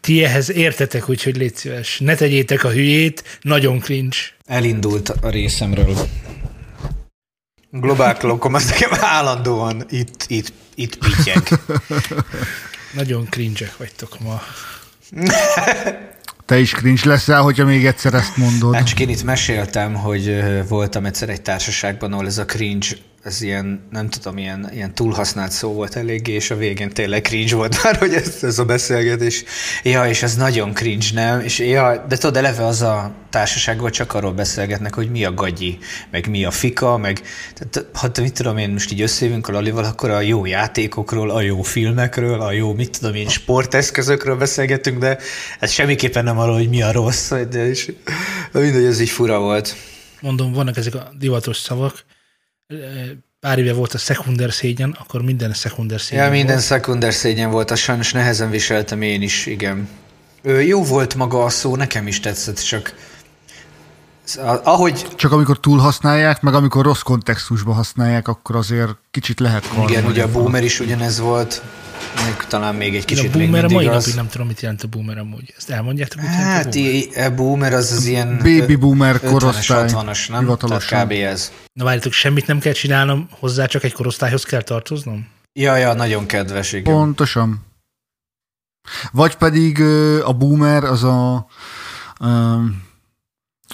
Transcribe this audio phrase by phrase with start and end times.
[0.00, 1.98] ti- ehhez értetek, úgyhogy légy szíves.
[1.98, 4.16] Ne tegyétek a hülyét, nagyon cringe.
[4.46, 5.96] Elindult a részemről.
[7.70, 11.48] Globál klokom, az nekem állandóan itt, itt, itt pityeg.
[12.94, 14.42] Nagyon cringe vagytok ma.
[16.46, 18.74] Te is cringe leszel, hogyha még egyszer ezt mondod.
[18.74, 22.86] Hát csak én itt meséltem, hogy voltam egyszer egy társaságban, ahol ez a cringe,
[23.28, 27.54] ez ilyen, nem tudom, ilyen, ilyen túlhasznált szó volt eléggé, és a végén tényleg cringe
[27.54, 29.44] volt már, hogy ez, ez a beszélgetés.
[29.82, 31.40] Ja, és ez nagyon cringe, nem?
[31.40, 35.34] És ja, de tudod, eleve az a társaság, hogy csak arról beszélgetnek, hogy mi a
[35.34, 35.78] gagyi,
[36.10, 37.22] meg mi a fika, meg
[37.54, 41.40] tehát, hát mit tudom én, most így összejövünk a Lalival, akkor a jó játékokról, a
[41.40, 45.18] jó filmekről, a jó, mit tudom én, sporteszközökről beszélgetünk, de
[45.60, 47.90] ez semmiképpen nem arról, hogy mi a rossz, de is,
[48.52, 49.76] mindegy, ez így fura volt.
[50.20, 52.04] Mondom, vannak ezek a divatos szavak.
[53.40, 56.66] Pár éve volt a szekunder szégyen, akkor minden szekunder szégyen Ja, minden volt.
[56.66, 59.88] szekunder szégyen volt, azt sajnos nehezen viseltem én is, igen.
[60.42, 63.17] Ö, jó volt maga a szó, nekem is tetszett, csak a-
[64.64, 69.76] ahogy, Csak amikor túl használják, meg amikor rossz kontextusban használják, akkor azért kicsit lehet igen,
[69.78, 70.06] karmolni.
[70.06, 71.62] ugye a boomer is ugyanez volt,
[72.24, 74.02] még talán még egy a kicsit még boomer a mindig mai az.
[74.04, 75.54] napig nem tudom, mit jelent a boomer amúgy.
[75.56, 77.32] Ezt elmondjátok, mit jelent a Hát, boomer?
[77.32, 80.38] a boomer az az ilyen Baby boomer 50-es, korosztály, 60-as, nem?
[80.38, 80.88] hivatalosan.
[80.88, 81.12] Tehát kb.
[81.12, 81.52] ez.
[81.72, 85.26] Na várjátok, semmit nem kell csinálnom hozzá, csak egy korosztályhoz kell tartoznom?
[85.52, 86.94] Ja, ja, nagyon kedves, igen.
[86.94, 87.66] Pontosan.
[89.12, 89.80] Vagy pedig
[90.24, 91.46] a boomer az a
[92.20, 92.54] ö,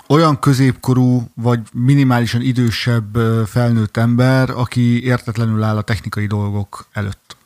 [0.08, 7.36] olyan középkorú, vagy minimálisan idősebb felnőtt ember, aki értetlenül áll a technikai dolgok előtt.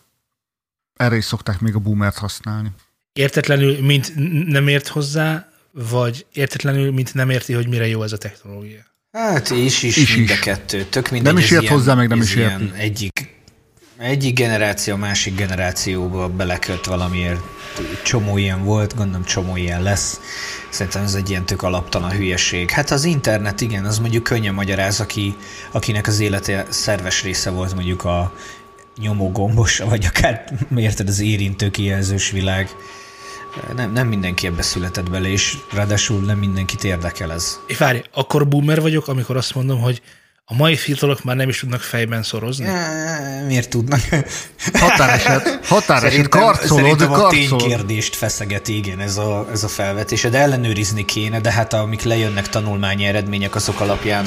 [0.96, 2.68] Erre is szokták még a boomert használni.
[3.12, 4.12] Értetlenül, mint
[4.46, 8.80] nem ért hozzá, vagy értetlenül, mint nem érti, hogy mire jó ez a technológia.
[9.12, 10.38] Hát is, is, Is, mind a is.
[10.38, 10.84] kettő.
[10.84, 12.72] Tök mindegy, Nem is ért hozzá, meg nem is érti.
[12.76, 13.37] Egyik,
[13.98, 17.40] egyik generáció, másik generációba belekölt valamiért.
[18.04, 20.20] Csomó ilyen volt, gondolom csomó ilyen lesz.
[20.70, 22.70] Szerintem ez egy ilyen tök alaptalan hülyeség.
[22.70, 25.36] Hát az internet, igen, az mondjuk könnyen magyaráz, aki,
[25.70, 28.32] akinek az élete szerves része volt mondjuk a
[29.00, 30.44] nyomógombos, vagy akár,
[30.76, 32.68] érted, az érintő kijelzős világ.
[33.76, 37.60] Nem, nem mindenki ebbe született bele, és ráadásul nem mindenkit érdekel ez.
[37.78, 40.02] Várj, akkor boomer vagyok, amikor azt mondom, hogy
[40.50, 42.66] a mai fiatalok már nem is tudnak fejben szorozni.
[42.66, 44.00] Eh, Miért tudnak?
[44.72, 47.58] Határeset, határeset, Szerintem, karcolod, szerintem a karcolod.
[47.58, 50.22] ténykérdést feszegeti, igen, ez a, ez a felvetés.
[50.22, 54.26] De ellenőrizni kéne, de hát amik lejönnek tanulmányi eredmények, azok alapján,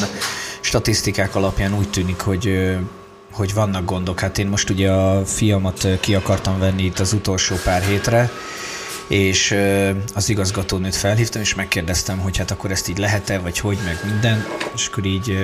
[0.61, 2.75] statisztikák alapján úgy tűnik, hogy
[3.31, 4.19] hogy vannak gondok.
[4.19, 8.31] Hát én most ugye a fiamat ki akartam venni itt az utolsó pár hétre,
[9.07, 9.55] és
[10.15, 14.45] az igazgatónőt felhívtam, és megkérdeztem, hogy hát akkor ezt így lehet-e, vagy hogy, meg minden,
[14.75, 15.37] és akkor így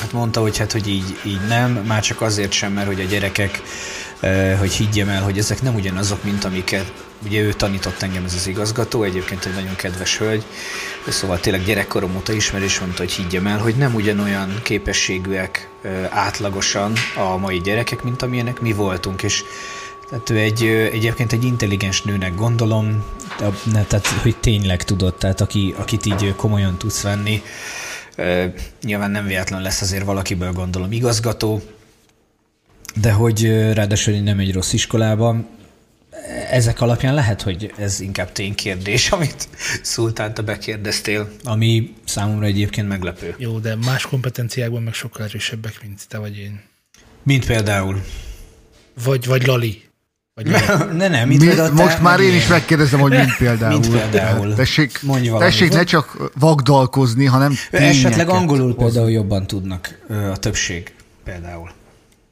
[0.00, 3.04] Hát mondta, hogy hát, hogy így, így nem, már csak azért sem, mert hogy a
[3.04, 3.62] gyerekek,
[4.58, 6.92] hogy higgyem el, hogy ezek nem ugyanazok, mint amiket,
[7.24, 10.44] ugye ő tanított engem ez az igazgató, egyébként egy nagyon kedves hölgy,
[11.08, 15.68] szóval tényleg gyerekkorom óta ismer, és mondta, hogy higgyem el, hogy nem ugyanolyan képességűek
[16.10, 19.44] átlagosan a mai gyerekek, mint amilyenek mi voltunk, és
[20.08, 23.04] tehát ő egy, egyébként egy intelligens nőnek gondolom,
[23.72, 27.42] tehát hogy tényleg tudod, tehát aki, akit így komolyan tudsz venni,
[28.82, 31.62] Nyilván nem véletlen lesz azért valakiből gondolom igazgató,
[32.94, 35.48] de hogy ráadásul nem egy rossz iskolában,
[36.50, 39.48] ezek alapján lehet, hogy ez inkább ténykérdés, amit
[39.82, 43.34] Szultán, te bekérdeztél, ami számomra egyébként meglepő.
[43.38, 46.62] Jó, de más kompetenciákban meg sokkal erősebbek, mint te vagy én.
[47.22, 48.02] Mint például.
[49.04, 49.82] Vagy, vagy Lali.
[50.92, 53.78] Ne, nem, Mi, mint például te, most már én is megkérdezem, hogy mint például.
[53.78, 54.54] Mint például.
[54.54, 55.52] Tessék, Mondj valamit.
[55.52, 59.98] tessék ne csak vagdalkozni, hanem Esetleg angolul például jobban tudnak
[60.32, 60.94] a többség
[61.24, 61.70] például.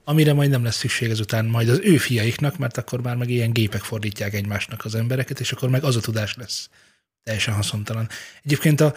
[0.04, 3.52] Amire majd nem lesz szükség ezután majd az ő fiaiknak, mert akkor már meg ilyen
[3.52, 6.68] gépek fordítják egymásnak az embereket, és akkor meg az a tudás lesz.
[7.24, 8.08] Teljesen haszontalan.
[8.44, 8.94] Egyébként a,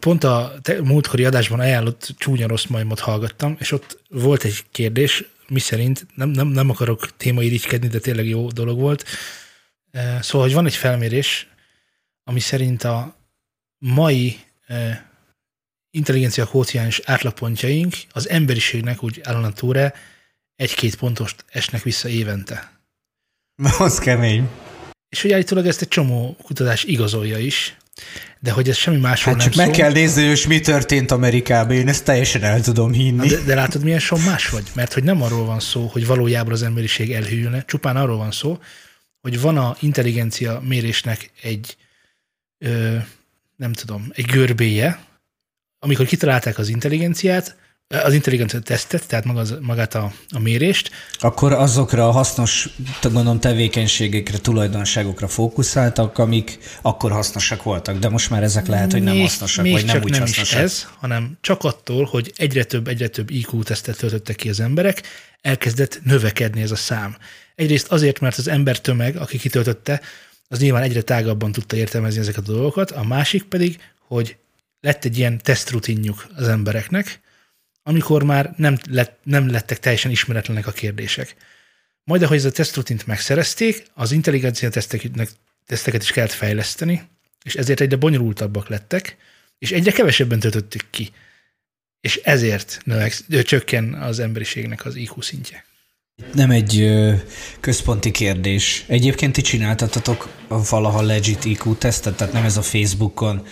[0.00, 5.24] pont a te, múltkori adásban ajánlott csúnya rossz majmot hallgattam, és ott volt egy kérdés,
[5.50, 9.04] mi szerint, nem, nem, nem akarok témairigykedni, de tényleg jó dolog volt.
[10.20, 11.48] Szóval, hogy van egy felmérés,
[12.24, 13.16] ami szerint a
[13.78, 14.38] mai
[15.90, 19.94] intelligencia kóciáns átlagpontjaink az emberiségnek úgy állandóan túre
[20.56, 22.72] egy-két pontost esnek vissza évente.
[23.78, 24.48] Az kemény.
[25.08, 27.76] És hogy állítólag ezt egy csomó kutatás igazolja is,
[28.40, 29.82] de hogy ez semmi másról Hát nem csak meg szól.
[29.84, 33.28] kell nézni, hogy mi történt Amerikában, én ezt teljesen el tudom hinni.
[33.28, 34.64] De, de látod, milyen son más vagy?
[34.74, 38.58] Mert hogy nem arról van szó, hogy valójában az emberiség elhűlne, csupán arról van szó,
[39.20, 41.76] hogy van a intelligencia mérésnek egy,
[42.58, 42.96] ö,
[43.56, 44.98] nem tudom, egy görbéje,
[45.78, 47.56] amikor kitalálták az intelligenciát,
[47.88, 50.90] az intelligencia tesztet, tehát maga az, magát a, a mérést.
[51.18, 52.68] Akkor azokra a hasznos,
[53.02, 59.14] gondolom, tevékenységekre, tulajdonságokra fókuszáltak, amik akkor hasznosak voltak, de most már ezek lehet, hogy nem
[59.14, 60.58] még, hasznosak, még vagy nem úgy nem hasznosak.
[60.58, 64.60] is ez, hanem csak attól, hogy egyre több, egyre több IQ tesztet töltöttek ki az
[64.60, 65.02] emberek,
[65.40, 67.16] elkezdett növekedni ez a szám.
[67.54, 70.00] Egyrészt azért, mert az ember tömeg, aki kitöltötte,
[70.48, 74.36] az nyilván egyre tágabban tudta értelmezni ezeket a dolgokat, a másik pedig, hogy
[74.80, 77.20] lett egy ilyen tesztrutinjuk az embereknek,
[77.88, 81.36] amikor már nem, lett, nem lettek teljesen ismeretlenek a kérdések.
[82.04, 84.70] Majd, ahogy ez a tesztrutint megszerezték, az intelligencia
[85.66, 87.02] teszteket is kellett fejleszteni,
[87.42, 89.16] és ezért egyre bonyolultabbak lettek,
[89.58, 91.10] és egyre kevesebben töltöttük ki.
[92.00, 95.64] És ezért növeksz, csökken az emberiségnek az IQ szintje.
[96.32, 97.14] Nem egy ö,
[97.60, 98.84] központi kérdés.
[98.86, 103.46] Egyébként ti csináltatatok valaha legit IQ tesztet, tehát nem ez a Facebookon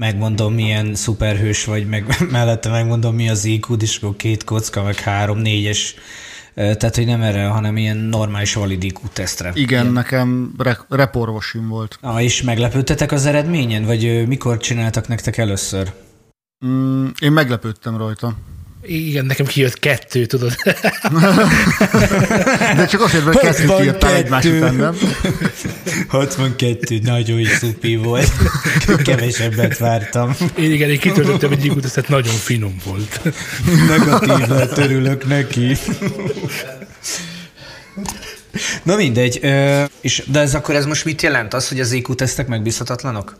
[0.00, 4.94] megmondom, milyen szuperhős vagy, meg mellette megmondom, mi az iq és akkor két kocka, meg
[4.94, 5.94] három, négyes,
[6.54, 9.50] tehát hogy nem erre, hanem ilyen normális valid IQ tesztre.
[9.54, 11.98] Igen, nekem re- reporvosim volt.
[12.00, 15.92] Ah, és meglepődtetek az eredményen, vagy mikor csináltak nektek először?
[16.66, 18.34] Mm, én meglepődtem rajta.
[18.82, 20.54] Igen, nekem kijött kettő, tudod.
[22.76, 23.84] De csak azért, mert kettőt 62.
[23.84, 24.96] írtál egymás után, nem?
[26.08, 28.32] 62, nagyon szupi volt.
[29.04, 30.36] Kevesebbet vártam.
[30.58, 33.20] Én igen, én kitöltöttem egy IQ tesztet, nagyon finom volt.
[33.88, 35.76] Negatív lett, örülök neki.
[38.82, 41.54] Na mindegy, ö, és, de ez akkor ez most mit jelent?
[41.54, 43.36] Az, hogy az IQ tesztek megbízhatatlanok?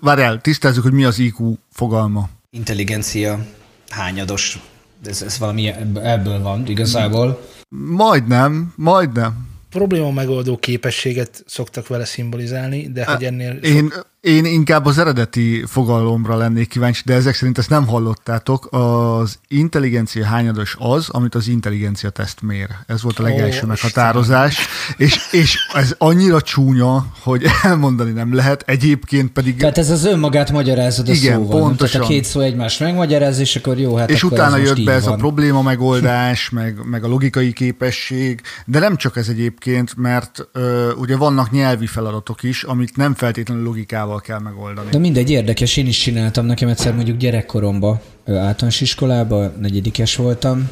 [0.00, 2.28] Várjál, tisztázzuk, hogy mi az IQ fogalma.
[2.50, 3.44] Intelligencia
[3.92, 4.58] hányados.
[5.06, 5.66] Ez, ez valami
[6.02, 7.48] ebből- van igazából.
[7.68, 9.48] Majdnem, majdnem.
[9.70, 16.36] Probléma megoldó képességet szoktak vele szimbolizálni, de hogy ennél sok- Én, inkább az eredeti fogalomra
[16.36, 18.68] lennék kíváncsi, de ezek szerint ezt nem hallottátok.
[18.70, 22.68] Az intelligencia hányados az, amit az intelligencia teszt mér.
[22.86, 28.62] Ez volt a legelső Ó, meghatározás, és, és ez annyira csúnya, hogy elmondani nem lehet,
[28.66, 29.56] egyébként pedig...
[29.56, 31.60] Tehát ez az önmagát magyarázod a Igen, szóval.
[31.60, 32.00] pontosan.
[32.00, 34.84] Tehát a két szó egymást megmagyaráz, és akkor jó, hát és akkor utána ez jött
[34.84, 35.18] be ez a van.
[35.18, 41.16] probléma megoldás, meg, meg a logikai képesség, de nem csak ez egyébként, mert ö, ugye
[41.16, 44.90] vannak nyelvi feladatok is, amit nem feltétlenül logikával kell megoldani.
[44.90, 46.46] De mindegy, érdekes, én is csináltam.
[46.46, 50.70] Nekem egyszer mondjuk gyerekkoromban általános iskolában, negyedikes voltam,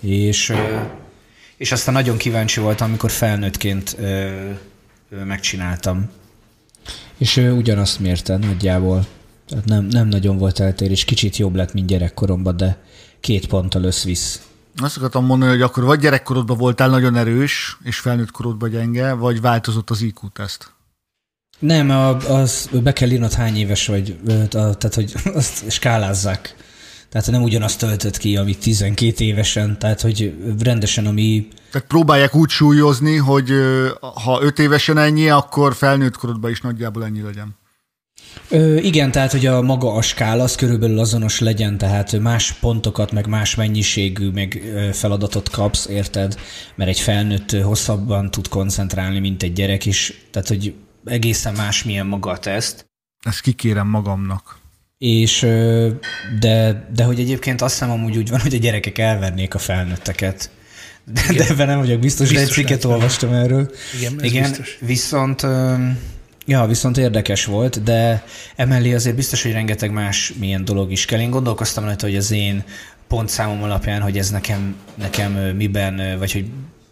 [0.00, 0.52] és,
[1.56, 3.96] és aztán nagyon kíváncsi voltam, amikor felnőttként
[5.24, 6.10] megcsináltam.
[7.18, 9.06] És ő ugyanazt mérte nagyjából.
[9.48, 11.04] Tehát nem, nem nagyon volt eltérés.
[11.04, 12.82] Kicsit jobb lett, mint gyerekkoromban, de
[13.20, 14.46] két ponttal összvisz.
[14.76, 19.40] Azt akartam mondani, hogy akkor vagy gyerekkorodban voltál nagyon erős, és felnőtt korodban gyenge, vagy
[19.40, 20.74] változott az IQ-teszt.
[21.58, 26.54] Nem, a, az be kell írnod hány éves vagy, a, tehát hogy azt skálázzák.
[27.08, 32.48] Tehát nem ugyanazt töltött ki, amit 12 évesen, tehát hogy rendesen, ami Tehát próbálják úgy
[32.48, 33.50] súlyozni, hogy
[34.00, 37.56] ha öt évesen ennyi, akkor felnőtt korodban is nagyjából ennyi legyen.
[38.48, 43.12] Ö, igen, tehát hogy a maga a skála az körülbelül azonos legyen, tehát más pontokat,
[43.12, 44.62] meg más mennyiségű, meg
[44.92, 46.36] feladatot kapsz, érted?
[46.74, 50.74] Mert egy felnőtt hosszabban tud koncentrálni, mint egy gyerek is, tehát hogy
[51.06, 52.86] egészen más milyen maga a teszt.
[53.24, 54.58] Ezt kikérem magamnak.
[54.98, 55.40] És
[56.40, 60.50] de, de hogy egyébként azt hiszem amúgy úgy van, hogy a gyerekek elvernék a felnőtteket.
[61.04, 63.70] De, de ebben nem vagyok biztos, de egy Biztos cikket olvastam erről.
[63.98, 64.78] Igen, ez Igen, biztos.
[64.80, 65.46] viszont
[66.46, 68.24] ja, viszont érdekes volt, de
[68.56, 71.20] emellé azért biztos, hogy rengeteg más milyen dolog is kell.
[71.20, 72.64] Én gondolkoztam rajta, hogy az én
[73.08, 76.46] pontszámom alapján, hogy ez nekem, nekem miben, vagy hogy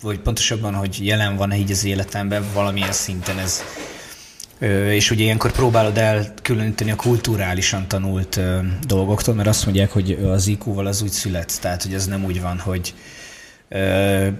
[0.04, 3.62] vagy pontosabban, hogy jelen van így az életemben, valamilyen szinten ez,
[4.90, 8.40] és ugye ilyenkor próbálod elkülöníteni a kulturálisan tanult
[8.87, 12.40] dolgoktól, mert azt mondják, hogy az IQ-val az úgy születsz, tehát hogy ez nem úgy
[12.40, 12.94] van, hogy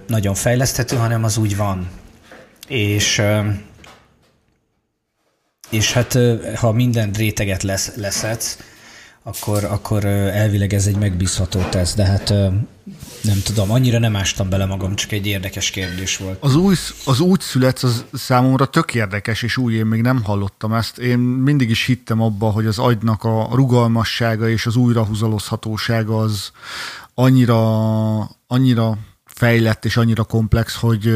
[0.07, 1.89] nagyon fejleszthető, hanem az úgy van.
[2.67, 3.21] És
[5.69, 6.17] és hát
[6.55, 8.57] ha minden réteget lesz, leszedsz,
[9.27, 12.29] akkor, akkor elvileg ez egy megbízható teszt, de hát
[13.21, 16.43] nem tudom, annyira nem ástam bele magam, csak egy érdekes kérdés volt.
[16.43, 20.73] Az, új, az úgy születsz, az számomra tök érdekes, és úgy én még nem hallottam
[20.73, 20.97] ezt.
[20.97, 26.51] Én mindig is hittem abba, hogy az agynak a rugalmassága és az újrahúzalozhatósága az
[27.13, 28.17] annyira,
[28.47, 31.13] annyira fejlett és annyira komplex, hogy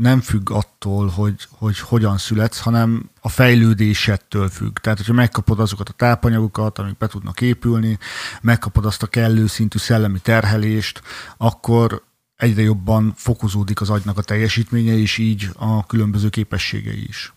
[0.00, 4.76] nem függ attól, hogy, hogy hogyan születsz, hanem a fejlődésettől függ.
[4.78, 7.98] Tehát, hogyha megkapod azokat a tápanyagokat, amik be tudnak épülni,
[8.40, 11.02] megkapod azt a kellő szintű szellemi terhelést,
[11.36, 12.02] akkor
[12.36, 17.34] egyre jobban fokozódik az agynak a teljesítménye, és így a különböző képességei is.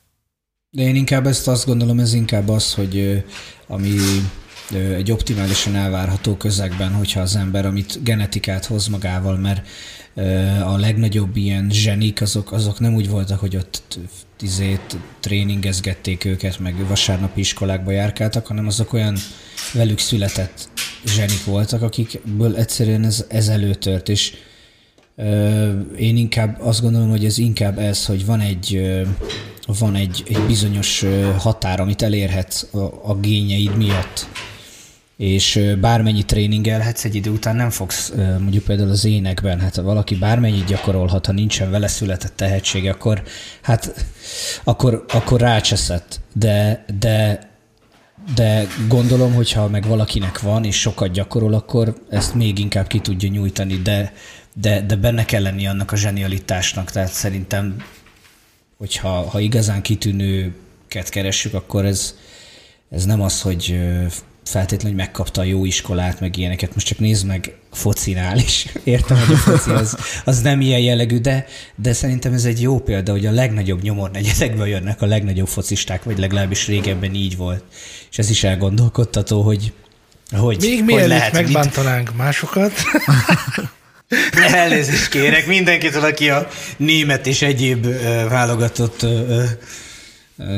[0.69, 3.23] De én inkább ezt azt gondolom, ez inkább az, hogy
[3.67, 3.97] ami
[4.71, 9.67] egy optimálisan elvárható közegben, hogyha az ember, amit genetikát hoz magával, mert
[10.65, 13.99] a legnagyobb ilyen zsenik, azok, azok nem úgy voltak, hogy ott
[14.37, 19.17] tizét tréningezgették őket, meg vasárnapi iskolákba járkáltak, hanem azok olyan
[19.73, 20.69] velük született
[21.05, 24.33] zsenik voltak, akikből egyszerűen ez, ez előtört, és
[25.97, 28.81] én inkább azt gondolom, hogy ez inkább ez, hogy van egy,
[29.79, 31.05] van egy, egy bizonyos
[31.37, 34.27] határ, amit elérhetsz a, a gényeid miatt.
[35.17, 40.15] És bármennyi tréningelhetsz, egy idő után nem fogsz, mondjuk például az énekben, hát ha valaki
[40.15, 43.23] bármennyit gyakorolhat, ha nincsen vele született tehetsége, akkor
[43.61, 44.05] hát
[44.63, 46.19] akkor, akkor rácseszett.
[46.33, 47.51] De, de
[48.35, 53.29] de gondolom, hogyha meg valakinek van, és sokat gyakorol, akkor ezt még inkább ki tudja
[53.29, 54.13] nyújtani, de
[54.53, 57.75] de, de benne kell lenni annak a zsenialitásnak, tehát szerintem,
[58.77, 62.15] hogyha ha igazán kitűnőket keressük, akkor ez,
[62.89, 63.79] ez nem az, hogy
[64.45, 66.73] feltétlenül, megkapta a jó iskolát, meg ilyeneket.
[66.73, 68.65] Most csak nézd meg focinál is.
[68.83, 71.45] Értem, hogy a foci az, az nem ilyen jellegű, de,
[71.75, 76.03] de szerintem ez egy jó példa, hogy a legnagyobb nyomor negyedekből jönnek a legnagyobb focisták,
[76.03, 77.63] vagy legalábbis régebben így volt.
[78.11, 79.73] És ez is elgondolkodtató, hogy
[80.31, 82.17] hogy, Még hogy mielőtt lehet, megbántanánk mit...
[82.17, 82.71] másokat,
[84.53, 86.47] Elnézést kérek mindenkitől, aki a
[86.77, 87.87] német és egyéb
[88.29, 89.05] válogatott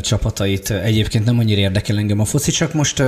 [0.01, 3.03] csapatait egyébként nem annyira érdekel engem a foci, csak most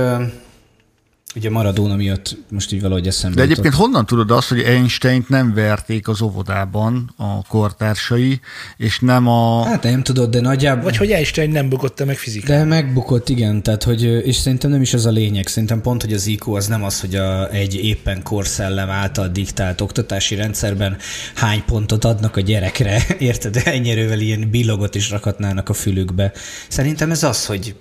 [1.38, 3.80] Ugye Maradona miatt most így valahogy eszembe De egyébként jutott.
[3.80, 8.40] honnan tudod azt, hogy einstein nem verték az óvodában a kortársai,
[8.76, 9.64] és nem a...
[9.64, 10.82] Hát nem tudod, de nagyjából...
[10.82, 12.58] Vagy hogy Einstein nem bukott meg fizikát.
[12.58, 15.46] De megbukott, igen, tehát hogy, és szerintem nem is ez a lényeg.
[15.46, 19.80] Szerintem pont, hogy az IQ az nem az, hogy a, egy éppen korszellem által diktált
[19.80, 20.96] oktatási rendszerben
[21.34, 23.62] hány pontot adnak a gyerekre, érted?
[23.64, 26.32] Ennyire ilyen billogot is rakhatnának a fülükbe.
[26.68, 27.74] Szerintem ez az, hogy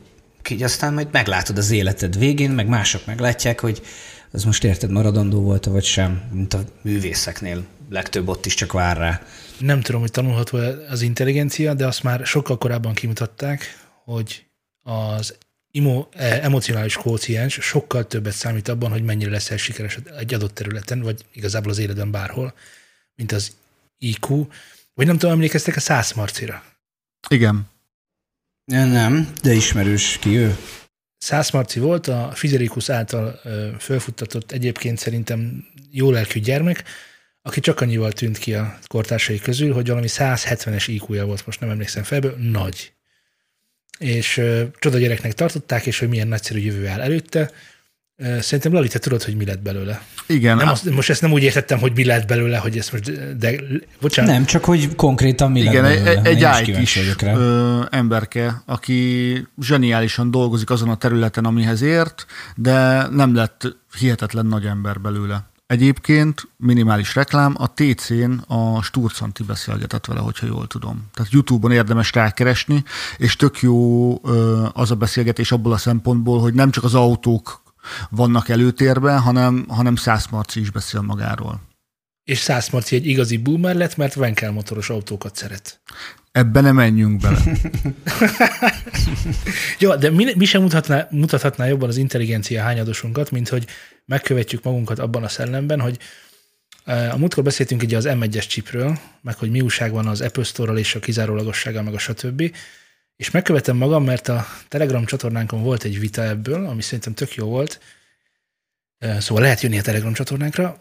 [0.50, 3.82] így aztán majd meglátod az életed végén, meg mások meglátják, hogy
[4.32, 7.66] az most érted maradandó volt vagy sem, mint a művészeknél.
[7.90, 9.22] Legtöbb ott is csak vár rá.
[9.60, 10.58] Nem tudom, hogy tanulható
[10.90, 14.46] az intelligencia, de azt már sokkal korábban kimutatták, hogy
[14.84, 15.36] az
[15.72, 21.02] imo, e, emocionális kóciens sokkal többet számít abban, hogy mennyire leszel sikeres egy adott területen,
[21.02, 22.54] vagy igazából az életben bárhol,
[23.16, 23.52] mint az
[23.98, 24.48] IQ.
[24.94, 26.64] Vagy nem tudom, emlékeztek a száz marcira?
[27.30, 27.70] Igen.
[28.72, 30.58] Nem, de ismerős ki ő.
[31.18, 33.40] Szász Marci volt, a Fizerikus által
[33.80, 36.84] fölfuttatott egyébként szerintem jó lelkű gyermek,
[37.42, 41.70] aki csak annyival tűnt ki a kortársai közül, hogy valami 170-es IQ-ja volt, most nem
[41.70, 42.94] emlékszem felből, nagy.
[44.00, 44.42] És
[44.80, 47.52] csoda gyereknek tartották, és hogy milyen nagyszerű jövő áll előtte,
[48.40, 50.02] Szerintem Lali, te tudod, hogy mi lett belőle.
[50.28, 50.58] Igen.
[50.58, 53.56] Nem azt, most ezt nem úgy értettem, hogy mi lett belőle, hogy ezt most, de
[54.02, 54.32] bocsánat.
[54.32, 56.22] Nem, csak hogy konkrétan mi Igen, lett belőle.
[56.22, 63.08] egy, egy IT is ö, emberke, aki zseniálisan dolgozik azon a területen, amihez ért, de
[63.08, 65.50] nem lett hihetetlen nagy ember belőle.
[65.68, 71.06] Egyébként minimális reklám, a TC-n a Sturcanti beszélgetett vele, hogyha jól tudom.
[71.14, 72.84] Tehát YouTube-on érdemes rákeresni,
[73.18, 74.14] és tök jó
[74.74, 77.66] az a beszélgetés abból a szempontból, hogy nem csak az autók
[78.10, 81.62] vannak előtérben, hanem, hanem Szász Marci is beszél magáról.
[82.24, 85.80] És Szász Marci egy igazi boomer lett, mert Venkel motoros autókat szeret.
[86.32, 87.40] Ebben nem menjünk bele.
[89.80, 93.68] Jó, de mi, mi sem mutathatná, mutathatná jobban az intelligencia hányadosunkat, mint hogy
[94.06, 95.98] megkövetjük magunkat abban a szellemben, hogy
[96.86, 100.44] e, a múltkor beszéltünk ugye az M1-es chipről, meg hogy mi újság van az Apple
[100.44, 102.56] Store-ral és a kizárólagossággal, meg a stb.
[103.18, 107.48] És megkövetem magam, mert a Telegram csatornánkon volt egy vita ebből, ami szerintem tök jó
[107.48, 107.80] volt,
[109.20, 110.78] Szóval lehet jönni a Telegram csatornánkra.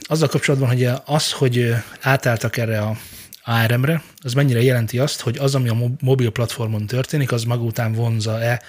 [0.00, 2.96] Azzal kapcsolatban, hogy az, hogy átálltak erre a
[3.44, 7.92] ARM-re, az mennyire jelenti azt, hogy az, ami a mobil platformon történik, az maga után
[7.92, 8.62] vonza-e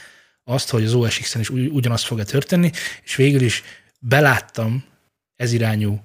[0.44, 2.72] azt, hogy az OS X-en is ugyanazt fog-e történni,
[3.04, 3.64] és végül is
[4.00, 4.84] beláttam
[5.36, 6.02] ez irányú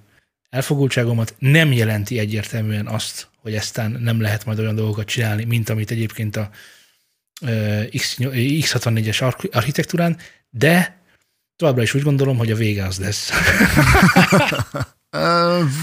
[0.49, 5.91] elfogultságomat, nem jelenti egyértelműen azt, hogy eztán nem lehet majd olyan dolgokat csinálni, mint amit
[5.91, 6.51] egyébként a
[7.41, 10.17] X64-es architektúrán,
[10.51, 11.01] de
[11.57, 13.31] továbbra is úgy gondolom, hogy a vége az lesz.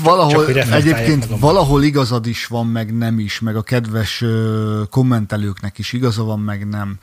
[0.04, 4.24] valahol, Csak, egyébként valahol igazad is van, meg nem is, meg a kedves
[4.90, 7.00] kommentelőknek is igaza van, meg nem.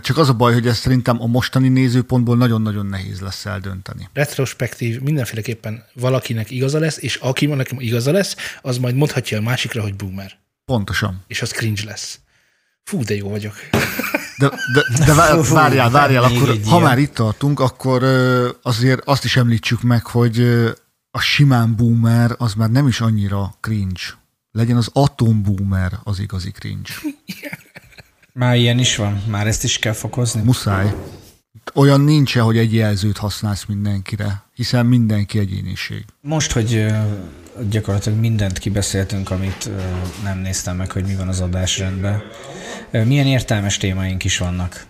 [0.00, 4.08] Csak az a baj, hogy ezt szerintem a mostani nézőpontból nagyon-nagyon nehéz lesz eldönteni.
[4.12, 9.82] Retrospektív, mindenféleképpen valakinek igaza lesz, és aki nekem igaza lesz, az majd mondhatja a másikra,
[9.82, 10.38] hogy boomer.
[10.64, 11.24] Pontosan.
[11.26, 12.20] És az cringe lesz.
[12.90, 13.54] Fú, de jó vagyok.
[14.38, 15.14] De, de, de
[15.52, 18.02] várjál, várjál, akkor ha már itt tartunk, akkor
[18.62, 20.40] azért azt is említsük meg, hogy
[21.10, 24.00] a simán boomer az már nem is annyira cringe.
[24.52, 26.90] Legyen az atom boomer az igazi cringe.
[28.32, 30.42] Már ilyen is van, már ezt is kell fokozni.
[30.42, 30.94] Muszáj.
[31.74, 36.04] olyan nincs hogy egy jelzőt használsz mindenkire, hiszen mindenki egyéniség.
[36.20, 36.86] Most, hogy
[37.70, 39.70] gyakorlatilag mindent kibeszéltünk, amit
[40.24, 42.22] nem néztem meg, hogy mi van az adásrendben.
[42.90, 44.86] Milyen értelmes témáink is vannak?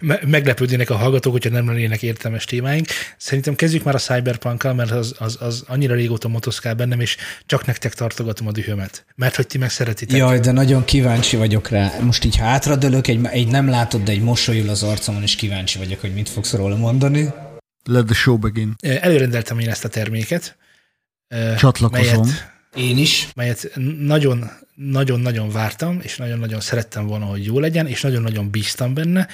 [0.00, 2.86] Me- meglepődnének a hallgatók, hogyha nem lennének értelmes témáink.
[3.16, 7.66] Szerintem kezdjük már a cyberpunk mert az, az, az annyira régóta motoszkál bennem, és csak
[7.66, 9.04] nektek tartogatom a dühömet.
[9.14, 10.16] Mert hogy ti meg szeretitek.
[10.16, 11.92] Jaj, de nagyon kíváncsi vagyok rá.
[12.00, 16.00] Most így hátradőlök, egy, egy nem látod, de egy mosolyul az arcomon, és kíváncsi vagyok,
[16.00, 17.28] hogy mit fogsz róla mondani.
[17.84, 18.74] Let the show begin.
[18.80, 20.56] Előrendeltem én ezt a terméket.
[21.58, 22.26] Csatlakozom.
[22.26, 23.28] Melyet, én is.
[23.34, 29.28] Melyet nagyon, nagyon-nagyon vártam, és nagyon-nagyon szerettem volna, hogy jó legyen, és nagyon-nagyon bíztam benne,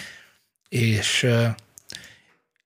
[0.68, 1.26] és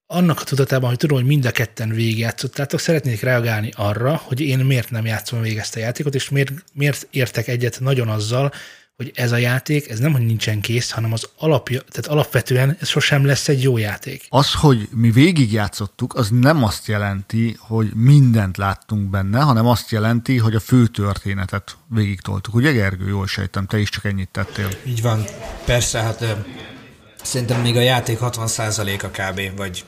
[0.06, 4.58] annak a tudatában, hogy tudom, hogy mind a ketten végigjátszottátok, szeretnék reagálni arra, hogy én
[4.58, 8.52] miért nem játszom végig ezt a játékot, és miért, miért értek egyet nagyon azzal,
[9.02, 12.88] hogy ez a játék, ez nem, hogy nincsen kész, hanem az alapja, tehát alapvetően ez
[12.88, 14.26] sosem lesz egy jó játék.
[14.28, 20.38] Az, hogy mi végigjátszottuk, az nem azt jelenti, hogy mindent láttunk benne, hanem azt jelenti,
[20.38, 22.54] hogy a fő történetet végigtoltuk.
[22.54, 24.68] Ugye Gergő, jól sejtem, te is csak ennyit tettél.
[24.86, 25.24] Így van.
[25.64, 26.24] Persze, hát
[27.22, 29.56] szerintem még a játék 60%-a kb.
[29.56, 29.84] vagy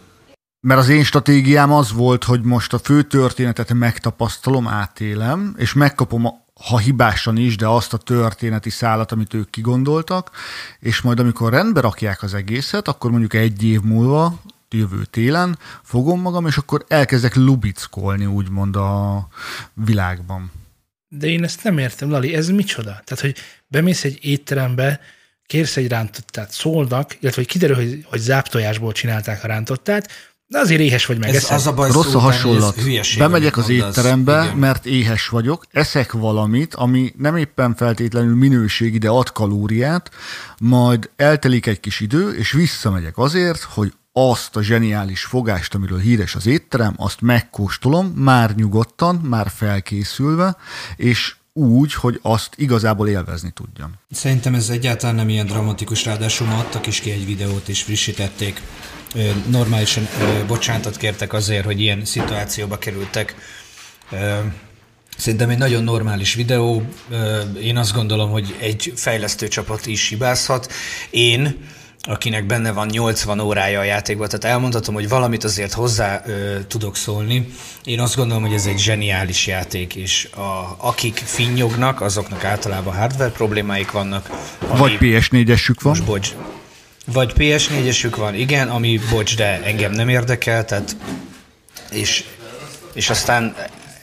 [0.66, 6.26] mert az én stratégiám az volt, hogy most a fő történetet megtapasztalom, átélem, és megkapom
[6.60, 10.30] ha hibásan is, de azt a történeti szállat, amit ők kigondoltak,
[10.78, 16.20] és majd amikor rendbe rakják az egészet, akkor mondjuk egy év múlva, jövő télen fogom
[16.20, 19.28] magam, és akkor elkezdek lubickolni, úgymond a
[19.72, 20.52] világban.
[21.08, 23.02] De én ezt nem értem, Lali, ez micsoda?
[23.04, 25.00] Tehát, hogy bemész egy étterembe,
[25.46, 30.10] kérsz egy rántottát, szólnak, illetve hogy kiderül, hogy, hogy záptojásból csinálták a rántottát,
[30.54, 31.34] de azért éhes vagy meg.
[31.34, 32.76] Ez az a baj, Rossz a hasonlat.
[33.18, 34.56] Bemegyek az étterembe, igen.
[34.56, 40.10] mert éhes vagyok, eszek valamit, ami nem éppen feltétlenül minőségi, de ad kalóriát,
[40.58, 46.34] majd eltelik egy kis idő, és visszamegyek azért, hogy azt a zseniális fogást, amiről híres
[46.34, 50.56] az étterem, azt megkóstolom, már nyugodtan, már felkészülve,
[50.96, 53.92] és úgy, hogy azt igazából élvezni tudjam.
[54.10, 58.60] Szerintem ez egyáltalán nem ilyen dramatikus, ráadásul ma adtak is ki egy videót, és frissítették
[59.46, 60.08] normálisan
[60.46, 63.34] bocsánatot kértek azért, hogy ilyen szituációba kerültek.
[65.16, 66.82] Szerintem egy nagyon normális videó.
[67.62, 70.72] Én azt gondolom, hogy egy fejlesztő csapat is hibázhat.
[71.10, 71.56] Én,
[72.00, 76.96] akinek benne van 80 órája a játékban, tehát elmondhatom, hogy valamit azért hozzá ö, tudok
[76.96, 77.48] szólni.
[77.84, 83.30] Én azt gondolom, hogy ez egy zseniális játék, és a, akik finnyognak, azoknak általában hardware
[83.30, 84.30] problémáik vannak.
[84.76, 85.92] Vagy PS4-esük van.
[85.92, 86.34] Most bocs,
[87.04, 90.96] vagy PS4-esük van, igen, ami, bocs, de engem nem érdekel, tehát
[91.90, 92.24] és,
[92.94, 93.54] és aztán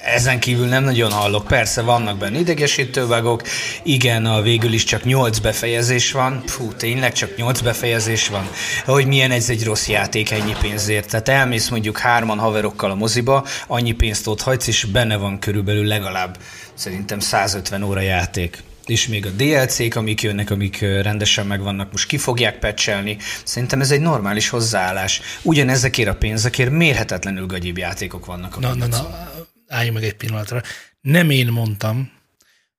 [0.04, 1.48] ezen kívül nem nagyon hallok.
[1.48, 3.42] Persze vannak benne idegesítő vágok,
[3.84, 6.44] igen, a végül is csak 8 befejezés van.
[6.46, 8.50] Fú, tényleg csak 8 befejezés van.
[8.86, 11.10] Hogy milyen ez egy rossz játék ennyi pénzért.
[11.10, 15.86] Tehát elmész mondjuk hárman haverokkal a moziba, annyi pénzt ott hagysz, és benne van körülbelül
[15.86, 16.38] legalább
[16.74, 22.18] szerintem 150 óra játék és még a DLC-k, amik jönnek, amik rendesen megvannak, most ki
[22.18, 23.18] fogják pecselni.
[23.44, 25.22] Szerintem ez egy normális hozzáállás.
[25.42, 28.60] Ugyanezekért a pénzekért mérhetetlenül gagyibb játékok vannak.
[28.60, 29.32] Na, na, na,
[29.68, 30.62] állj meg egy pillanatra.
[31.02, 32.12] Nem én mondtam,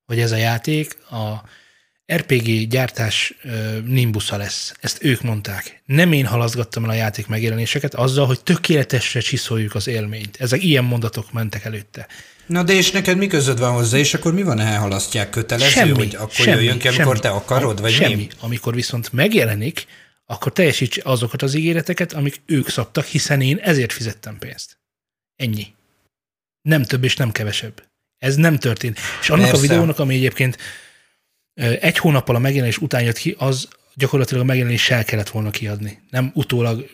[0.05, 1.43] hogy ez a játék a
[2.13, 3.33] RPG gyártás
[3.85, 4.73] nimbusza lesz.
[4.79, 5.81] Ezt ők mondták.
[5.85, 10.37] Nem én halaszgattam el a játék megjelenéseket azzal, hogy tökéletesre csiszoljuk az élményt.
[10.39, 12.07] Ezek ilyen mondatok mentek előtte.
[12.45, 15.69] Na de és neked mi közöd van hozzá, és akkor mi van, ha elhalasztják kötelező,
[15.69, 18.15] semmi, hogy akkor semmi, jöjjön ki, amikor semmi, te akarod, vagy semmi.
[18.15, 18.27] mi?
[18.39, 19.85] Amikor viszont megjelenik,
[20.25, 24.77] akkor teljesíts azokat az ígéreteket, amik ők szabtak, hiszen én ezért fizettem pénzt.
[25.35, 25.67] Ennyi.
[26.61, 27.83] Nem több és nem kevesebb.
[28.17, 28.99] Ez nem történt.
[29.21, 29.57] És annak Persze.
[29.57, 30.57] a videónak, ami egyébként
[31.55, 36.01] egy hónappal a megjelenés után jött ki, az gyakorlatilag a megjelenéssel kellett volna kiadni.
[36.09, 36.89] Nem utólag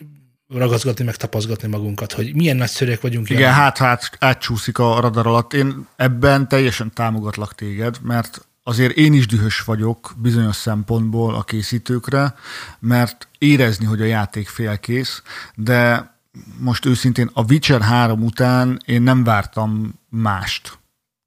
[0.48, 3.30] ragaszgatni, meg tapaszgatni magunkat, hogy milyen nagyszerűek vagyunk.
[3.30, 5.52] Igen, hát, hát átcsúszik a radar alatt.
[5.52, 12.34] Én ebben teljesen támogatlak téged, mert azért én is dühös vagyok bizonyos szempontból a készítőkre,
[12.78, 15.22] mert érezni, hogy a játék félkész,
[15.54, 16.10] de
[16.58, 20.78] most őszintén a Witcher 3 után én nem vártam mást.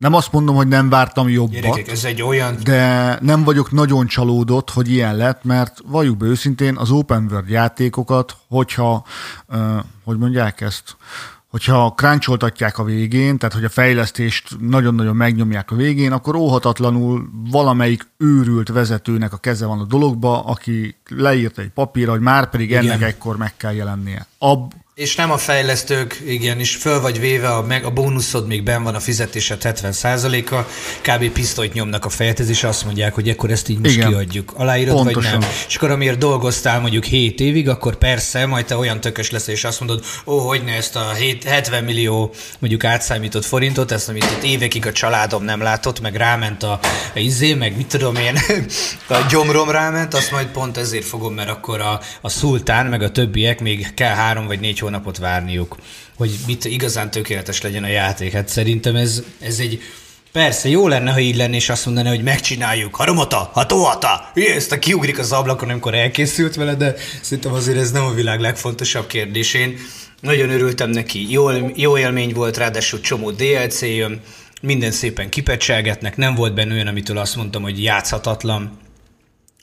[0.04, 2.58] Nem azt mondom, hogy nem vártam jobbat, Gyerekek, ez egy olyan...
[2.64, 7.50] de nem vagyok nagyon csalódott, hogy ilyen lett, mert valljuk be őszintén, az open world
[7.50, 9.06] játékokat, hogyha,
[9.48, 9.58] uh,
[10.04, 10.96] hogy mondják ezt,
[11.48, 18.08] hogyha kráncsoltatják a végén, tehát hogy a fejlesztést nagyon-nagyon megnyomják a végén, akkor óhatatlanul valamelyik
[18.18, 22.96] őrült vezetőnek a keze van a dologba, aki leírta egy papírra, hogy már pedig ennek
[22.96, 23.10] Igen.
[23.10, 24.28] ekkor meg kell jelennie.
[24.38, 28.64] Ab, És nem a fejlesztők, igen, és föl vagy véve, a, meg, a bónuszod még
[28.64, 30.56] ben van, a fizetésed 70%-a,
[31.02, 31.30] kb.
[31.30, 34.08] pisztolyt nyomnak a fejedhez, és azt mondják, hogy akkor ezt így most igen.
[34.08, 34.54] kiadjuk.
[34.56, 35.32] Aláírod, Pontosan.
[35.32, 35.50] vagy nem?
[35.68, 39.64] És akkor amiért dolgoztál mondjuk 7 évig, akkor persze, majd te olyan tökös lesz, és
[39.64, 44.24] azt mondod, ó, hogy ne ezt a 7, 70 millió mondjuk átszámított forintot, ezt, amit
[44.24, 46.80] itt évekig a családom nem látott, meg ráment a,
[47.16, 48.40] a izé, meg mit tudom én,
[49.08, 53.12] a gyomrom ráment, azt majd pont ezért fogom, mert akkor a, a szultán, meg a
[53.12, 55.78] többiek még kell három vagy négy hónapot várniuk,
[56.18, 58.32] hogy mit igazán tökéletes legyen a játék.
[58.32, 59.82] Hát szerintem ez, ez egy
[60.32, 62.96] Persze, jó lenne, ha így lenne, és azt mondaná, hogy megcsináljuk.
[62.96, 68.06] Haromata, hatóata, ezt a kiugrik az ablakon, amikor elkészült vele, de szerintem azért ez nem
[68.06, 69.54] a világ legfontosabb kérdés.
[69.54, 69.78] Én
[70.22, 71.32] nagyon örültem neki.
[71.32, 74.22] Jó, jó élmény volt, ráadásul csomó DLC jön,
[74.62, 78.78] minden szépen kipecselgetnek, nem volt benne olyan, amitől azt mondtam, hogy játszhatatlan,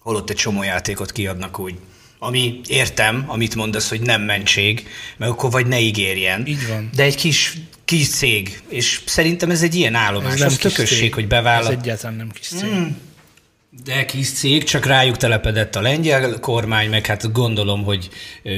[0.01, 1.75] holott egy csomó játékot kiadnak úgy
[2.23, 6.47] ami értem, amit mondasz, hogy nem mentség, mert akkor vagy ne ígérjen.
[6.47, 6.91] Így van.
[6.95, 10.33] De egy kis, kis cég, és szerintem ez egy ilyen állomás.
[10.33, 11.15] Ez nem tökösség, cég.
[11.15, 11.73] hogy bevállal.
[11.73, 12.71] Ez egyáltalán nem kis cég.
[12.71, 12.87] Mm.
[13.85, 18.09] De kis cég, csak rájuk telepedett a lengyel kormány, meg hát gondolom, hogy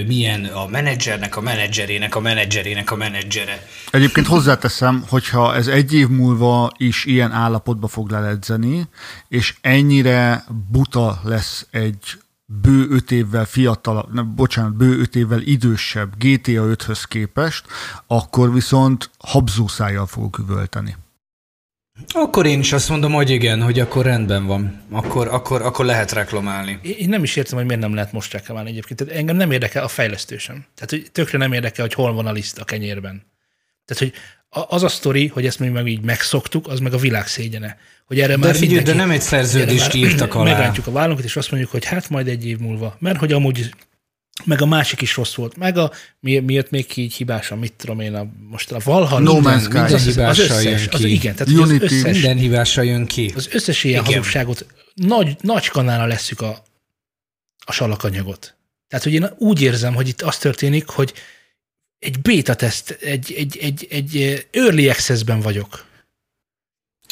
[0.06, 3.66] milyen a menedzsernek, a menedzserének, a menedzserének a menedzsere.
[3.90, 8.88] Egyébként hozzáteszem, hogyha ez egy év múlva is ilyen állapotba fog leledzeni,
[9.28, 12.21] és ennyire buta lesz egy
[12.60, 17.66] bő öt évvel fiatal, nem, bocsánat, bő öt évvel idősebb GTA 5-höz képest,
[18.06, 20.96] akkor viszont habzószájjal fogok üvölteni.
[22.08, 24.82] Akkor én is azt mondom, hogy igen, hogy akkor rendben van.
[24.90, 26.78] Akkor, akkor, akkor lehet reklamálni.
[26.82, 28.98] Én nem is értem, hogy miért nem lehet most reklamálni egyébként.
[28.98, 30.64] Tehát engem nem érdekel a fejlesztő sem.
[30.74, 33.26] Tehát hogy tökre nem érdekel, hogy hol van a liszt a kenyérben.
[33.84, 34.12] Tehát, hogy
[34.52, 37.78] az a sztori, hogy ezt mi meg így megszoktuk, az meg a világ szégyene.
[38.04, 40.52] Hogy erre de már figyelj, mindenki, de nem egy szerződést írtak alá.
[40.52, 42.96] Megrántjuk a vállunkat, és azt mondjuk, hogy hát majd egy év múlva.
[42.98, 43.70] Mert hogy amúgy
[44.44, 48.00] meg a másik is rossz volt, meg a mi, miért még így hibásan, mit tudom
[48.00, 49.32] én, a, most a Valhalla.
[49.32, 49.76] No Man's Sky.
[49.76, 51.82] Az, az, az összes, az, igen, tehát Unity.
[51.84, 53.32] az összes, Minden hibással jön ki.
[53.36, 54.16] Az összes ilyen igen.
[54.16, 56.62] hazugságot, nagy, nagy kanára leszük a,
[57.64, 58.56] a salakanyagot.
[58.88, 61.12] Tehát, hogy én úgy érzem, hogy itt az történik, hogy
[62.02, 65.84] egy beta teszt, egy, egy, egy, egy early access-ben vagyok.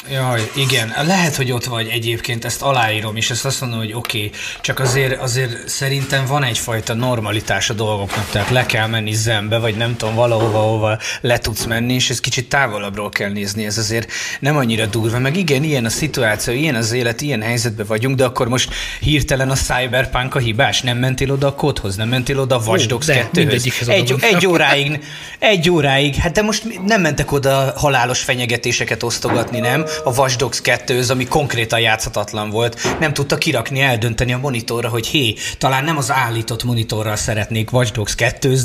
[0.09, 0.93] Jaj, igen.
[1.05, 4.79] Lehet, hogy ott vagy egyébként, ezt aláírom, és ezt azt mondom, hogy oké, okay, csak
[4.79, 9.95] azért, azért szerintem van egyfajta normalitás a dolgoknak, tehát le kell menni zembe, vagy nem
[9.97, 14.57] tudom, valahova, hova le tudsz menni, és ez kicsit távolabbról kell nézni, ez azért nem
[14.57, 18.47] annyira durva, meg igen, ilyen a szituáció, ilyen az élet, ilyen helyzetben vagyunk, de akkor
[18.47, 22.61] most hirtelen a Cyberpunk a hibás, nem mentél oda a kódhoz, nem mentél oda a
[22.65, 23.89] Watch Dogs 2-höz.
[23.89, 25.03] Egy, egy óráig,
[25.39, 29.85] egy óráig, hát de most nem mentek oda halálos fenyegetéseket osztogatni, nem?
[30.03, 32.97] A Watch Dogs 2 ami konkrétan játszhatatlan volt.
[32.99, 37.93] Nem tudta kirakni, eldönteni a monitorra, hogy hé, talán nem az állított monitorral szeretnék Watch
[37.93, 38.57] Dogs 2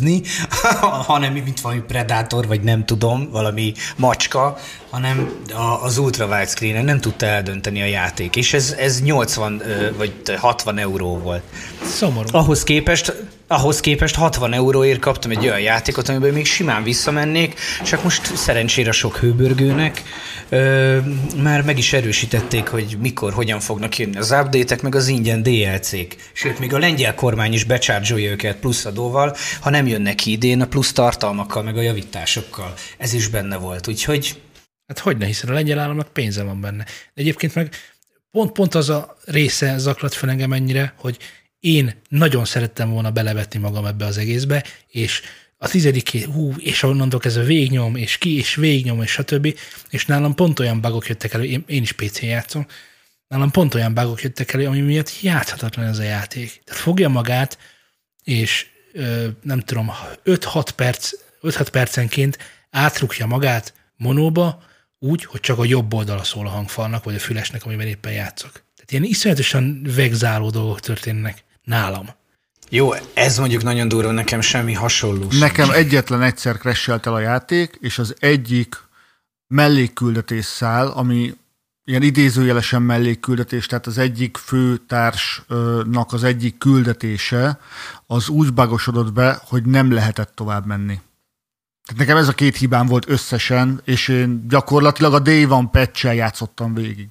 [1.07, 4.59] hanem mint valami Predator, vagy nem tudom, valami macska,
[4.91, 5.31] hanem
[5.83, 9.63] az ultra widescreen nem tudta eldönteni a játék, és ez, ez 80
[9.97, 11.43] vagy 60 euró volt.
[11.85, 12.29] Szomorú.
[12.33, 13.15] Ahhoz képest,
[13.47, 18.93] ahhoz képest 60 euróért kaptam egy olyan játékot, amiben még simán visszamennék, csak most szerencsére
[18.93, 20.03] sok hőbörgőnek
[20.49, 20.99] ö,
[21.43, 26.17] már meg is erősítették, hogy mikor, hogyan fognak jönni az update meg az ingyen DLC-k.
[26.33, 30.61] Sőt, még a lengyel kormány is becsárgyolja őket plusz adóval, ha nem jönnek ki idén
[30.61, 32.75] a plusz tartalmakkal, meg a javításokkal.
[32.99, 34.37] Ez is benne volt, úgyhogy
[34.87, 36.85] Hát hogy ne, hiszen a lengyel államnak pénze van benne.
[36.85, 37.75] De egyébként meg
[38.31, 41.17] pont, pont az a része zaklat fel engem ennyire, hogy
[41.61, 45.23] én nagyon szerettem volna belevetni magam ebbe az egészbe, és
[45.59, 49.59] a tizedik, hú, és onnantól kezdve végnyom, és ki, és végnyom, és stb.
[49.91, 52.67] És nálam pont olyan bugok jöttek elő, én, én is PC-n játszom,
[53.29, 56.61] nálam pont olyan bugok jöttek elő, ami miatt játszhatatlan ez a játék.
[56.65, 57.59] Tehát fogja magát,
[58.25, 59.93] és ö, nem tudom,
[60.25, 61.11] 5-6 perc,
[61.43, 62.39] 5-6 percenként
[62.71, 64.63] átrukja magát monóba,
[64.99, 68.53] úgy, hogy csak a jobb oldala szól a hangfalnak, vagy a fülesnek, amiben éppen játszok.
[68.53, 72.07] Tehát ilyen iszonyatosan vegzáló dolgok történnek nálam.
[72.71, 75.27] Jó, ez mondjuk nagyon durva, nekem semmi hasonló.
[75.31, 78.77] Nekem egyetlen egyszer crashelt el a játék, és az egyik
[79.47, 81.35] mellékküldetés szál, ami
[81.85, 87.61] ilyen idézőjelesen mellékküldetés, tehát az egyik főtársnak az egyik küldetése,
[88.07, 91.01] az úgy bagosodott be, hogy nem lehetett tovább menni.
[91.85, 96.15] Tehát nekem ez a két hibám volt összesen, és én gyakorlatilag a Day One patch
[96.15, 97.11] játszottam végig.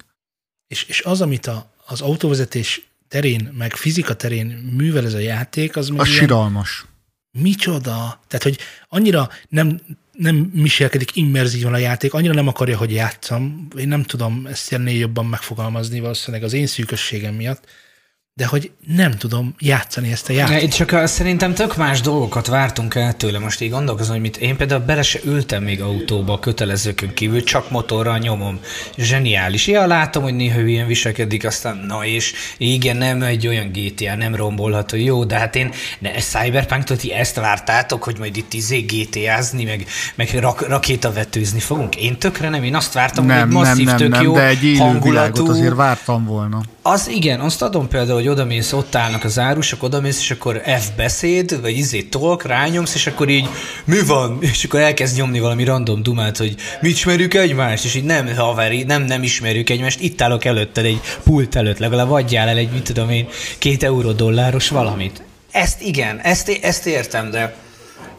[0.66, 5.76] És, és az, amit a, az autóvezetés terén, meg fizika terén művel ez a játék,
[5.76, 6.84] az meg Az ilyen, siralmas.
[7.30, 8.20] Micsoda?
[8.28, 9.80] Tehát, hogy annyira nem,
[10.12, 13.68] nem miselkedik immerzívan a játék, annyira nem akarja, hogy játszam.
[13.76, 17.64] Én nem tudom ezt ennél jobban megfogalmazni, valószínűleg az én szűkösségem miatt,
[18.38, 20.62] de hogy nem tudom játszani ezt a Ne, játékot.
[20.62, 23.38] itt csak a, szerintem tök más dolgokat vártunk el tőle.
[23.38, 27.42] Most így gondolkozom, hogy mit, én például bele se ültem még autóba a kötelezőkön kívül,
[27.42, 28.60] csak motorral nyomom.
[28.96, 29.66] Zseniális.
[29.66, 34.34] Ja, látom, hogy néha ilyen viselkedik, aztán na és igen, nem egy olyan GTA, nem
[34.34, 34.96] rombolható.
[34.96, 39.86] Jó, de hát én ne, Cyberpunk-tól ti ezt vártátok, hogy majd itt izé GTA-zni, meg,
[40.14, 41.96] meg rak, rakétavetőzni fogunk.
[41.96, 44.34] Én tökre nem, én azt vártam, Nem, hogy egy nem, masszív, nem, tök nem, jó
[44.34, 46.60] de egy hangulatú, azért vártam volna.
[46.86, 50.88] Az igen, azt adom például, hogy odamész, ott állnak az árusok, odamész, és akkor F
[50.96, 53.48] beszéd, vagy izé tolk, rányomsz, és akkor így
[53.84, 54.38] mi van?
[54.40, 58.82] És akkor elkezd nyomni valami random dumát, hogy mi ismerjük egymást, és így nem haveri,
[58.82, 62.82] nem, nem ismerjük egymást, itt állok előtted egy pult előtt, legalább adjál el egy, mit
[62.82, 65.22] tudom én, két euró dolláros valamit.
[65.50, 67.54] Ezt igen, ezt, ezt értem, de,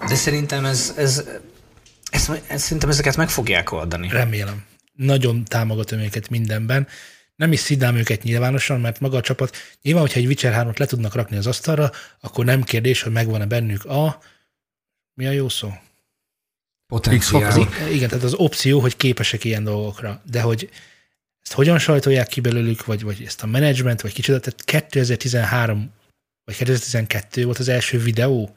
[0.08, 1.24] de szerintem ez, ez,
[2.12, 4.08] ez, ez, szerintem ezeket meg fogják oldani.
[4.12, 4.64] Remélem.
[4.96, 6.88] Nagyon támogatom őket mindenben.
[7.38, 10.86] Nem is szidám őket nyilvánosan, mert maga a csapat, nyilván, hogyha egy Witcher 3-at le
[10.86, 14.22] tudnak rakni az asztalra, akkor nem kérdés, hogy megvan-e bennük a,
[15.14, 15.74] mi a jó szó?
[16.88, 17.68] Potenciál.
[17.92, 20.70] Igen, tehát az opció, hogy képesek ilyen dolgokra, de hogy
[21.42, 25.92] ezt hogyan sajtolják ki belőlük, vagy, vagy ezt a menedzsment, vagy kicsoda, tehát 2013
[26.44, 28.56] vagy 2012 volt az első videó.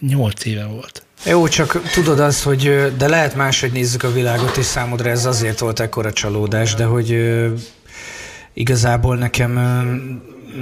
[0.00, 1.06] 8 éve volt.
[1.26, 5.58] Jó, csak tudod az, hogy de lehet máshogy nézzük a világot, és számodra ez azért
[5.58, 7.18] volt ekkora csalódás, de hogy
[8.52, 9.52] igazából nekem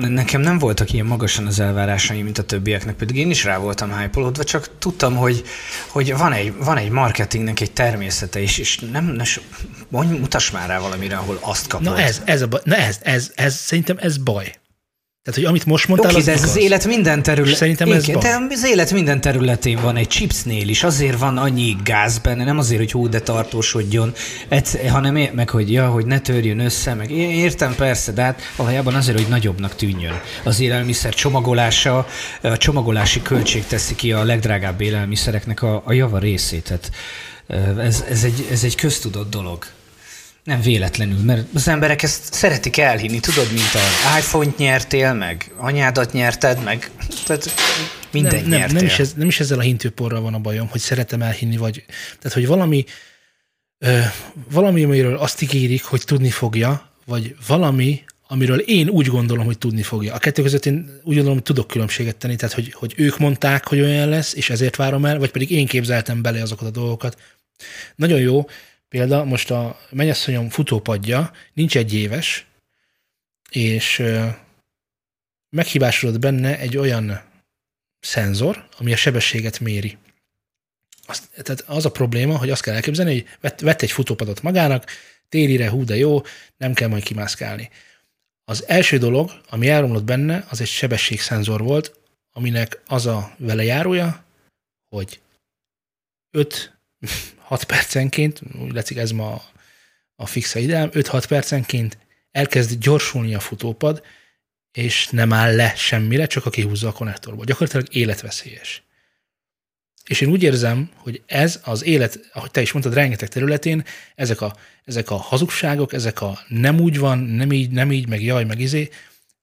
[0.01, 3.99] nekem nem voltak ilyen magasan az elvárásaim, mint a többieknek, pedig én is rá voltam
[3.99, 5.43] hype csak tudtam, hogy,
[5.89, 9.25] hogy van, egy, van egy marketingnek egy természete is, és nem, ne,
[9.89, 11.87] mondj, mutass már rá valamire, ahol azt kapod.
[11.87, 14.55] Na ez, ez, a na ez, ez, ez, szerintem ez baj.
[15.25, 17.55] Tehát, hogy amit most mondtál, Oké, de ez az élet minden terület.
[17.55, 20.83] Szerintem ez Igen, de az élet minden területén van egy chipsnél is.
[20.83, 24.13] Azért van annyi gáz benne, nem azért, hogy hú, de tartósodjon,
[24.49, 28.41] egyszer, hanem é- meg, hogy ja, hogy ne törjön össze, meg értem persze, de hát
[28.57, 30.21] valójában azért, hogy nagyobbnak tűnjön.
[30.45, 32.07] Az élelmiszer csomagolása,
[32.43, 36.65] a csomagolási költség teszi ki a legdrágább élelmiszereknek a, a java részét.
[36.65, 36.91] Tehát
[37.79, 39.67] ez, ez, egy, ez egy köztudott dolog.
[40.45, 46.13] Nem véletlenül, mert az emberek ezt szeretik elhinni, tudod, mint az iPhone-t nyertél, meg anyádat
[46.13, 46.91] nyerted, meg
[47.27, 47.55] tehát
[48.11, 48.77] minden nem, nem, nyertél.
[48.77, 51.85] nem, is ez, nem is ezzel a hintőporral van a bajom, hogy szeretem elhinni, vagy
[52.19, 52.85] tehát, hogy valami,
[53.79, 53.99] ö,
[54.51, 59.83] valami, amiről azt ígérik, hogy tudni fogja, vagy valami, amiről én úgy gondolom, hogy tudni
[59.83, 60.15] fogja.
[60.15, 63.69] A kettő között én úgy gondolom, hogy tudok különbséget tenni, tehát hogy, hogy ők mondták,
[63.69, 67.19] hogy olyan lesz, és ezért várom el, vagy pedig én képzeltem bele azokat a dolgokat.
[67.97, 68.47] Nagyon jó
[68.93, 72.47] Példa, most a mennyasszonyom futópadja nincs egy éves,
[73.51, 74.03] és
[75.49, 77.23] meghibásodott benne egy olyan
[78.01, 79.99] szenzor, ami a sebességet méri.
[81.07, 84.87] Azt, tehát az a probléma, hogy azt kell elképzelni, hogy vett, vett egy futópadot magának,
[85.29, 86.21] télire hú de jó,
[86.57, 87.71] nem kell majd kimászkálni.
[88.45, 92.01] Az első dolog, ami elromlott benne, az egy sebességszenzor volt,
[92.33, 94.25] aminek az a velejárója,
[94.89, 95.21] hogy
[96.31, 96.77] 5
[97.53, 99.43] 6 percenként, úgy látszik ez ma
[100.17, 101.99] a fixa ideám, 5-6 percenként
[102.31, 104.03] elkezd gyorsulni a futópad,
[104.73, 107.45] és nem áll le semmire, csak aki húzza a konnektorból.
[107.45, 108.83] Gyakorlatilag életveszélyes.
[110.07, 113.85] És én úgy érzem, hogy ez az élet, ahogy te is mondtad, rengeteg területén,
[114.15, 118.23] ezek a, ezek a hazugságok, ezek a nem úgy van, nem így, nem így, meg
[118.23, 118.89] jaj, meg izé,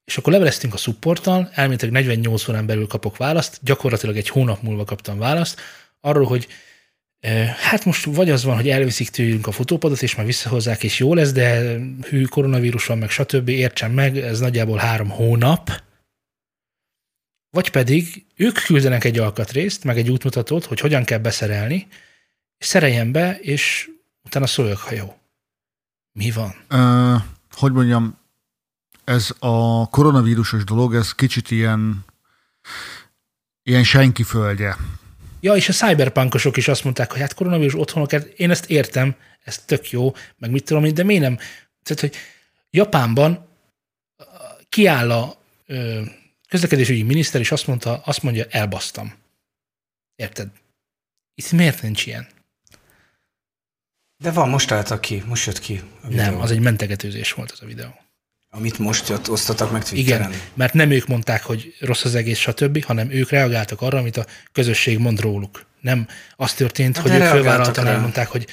[0.06, 4.84] és akkor leveleztünk a supporttal, elméletileg 48 órán belül kapok választ, gyakorlatilag egy hónap múlva
[4.84, 5.62] kaptam választ,
[6.02, 6.48] arról, hogy
[7.58, 11.14] hát most vagy az van, hogy elviszik tőlünk a futópadot, és már visszahozzák, és jó
[11.14, 11.78] lesz, de
[12.10, 13.50] hű, koronavírus van, meg stb.
[13.50, 15.70] Értsen meg, ez nagyjából három hónap,
[17.50, 21.88] vagy pedig ők küldenek egy alkatrészt, meg egy útmutatót, hogy hogyan kell beszerelni,
[22.58, 23.90] és szereljen be, és
[24.24, 25.18] utána szóljak, ha jó.
[26.12, 26.56] Mi van?
[26.68, 27.16] Ö,
[27.52, 28.18] hogy mondjam,
[29.04, 32.06] ez a koronavírusos dolog, ez kicsit ilyen,
[33.64, 34.78] ilyen senki földje.
[35.40, 39.16] Ja, és a cyberpunkosok is azt mondták, hogy hát koronavírus otthonok, hát én ezt értem,
[39.44, 41.38] ez tök jó, meg mit tudom én, de miért nem?
[41.84, 42.16] Tehát, hogy
[42.70, 43.48] Japánban
[44.70, 46.02] kiáll a ö,
[46.48, 49.14] közlekedésügyi miniszter, és azt mondta, azt mondja, elbasztam.
[50.16, 50.50] Érted?
[51.34, 52.28] Itt miért nincs ilyen?
[54.18, 56.24] De van, most álltak ki, most jött ki a videó.
[56.24, 58.00] Nem, az egy mentegetőzés volt az a videó.
[58.52, 60.30] Amit most osztottak meg Twitteren.
[60.30, 64.18] Igen, mert nem ők mondták, hogy rossz az egész, stb., hanem ők reagáltak arra, amit
[64.18, 65.66] a közösség mond róluk.
[65.82, 68.48] Nem az történt, Hát hogy ők fölvállaltan elmondták, hogy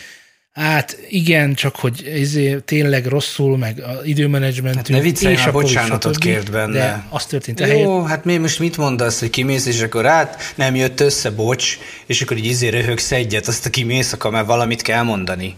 [0.56, 4.86] Hát igen, csak hogy ezért tényleg rosszul, meg az időmenedzsmentünk.
[4.86, 6.72] Hát ne viccelj, már bocsánatot kért benne.
[6.72, 7.60] De az történt.
[7.60, 8.06] Jó, helyett...
[8.06, 12.22] hát mi most mit mondasz, hogy kimész, és akkor hát nem jött össze, bocs, és
[12.22, 15.56] akkor így izé röhögsz egyet, azt a kimész, akkor már valamit kell mondani.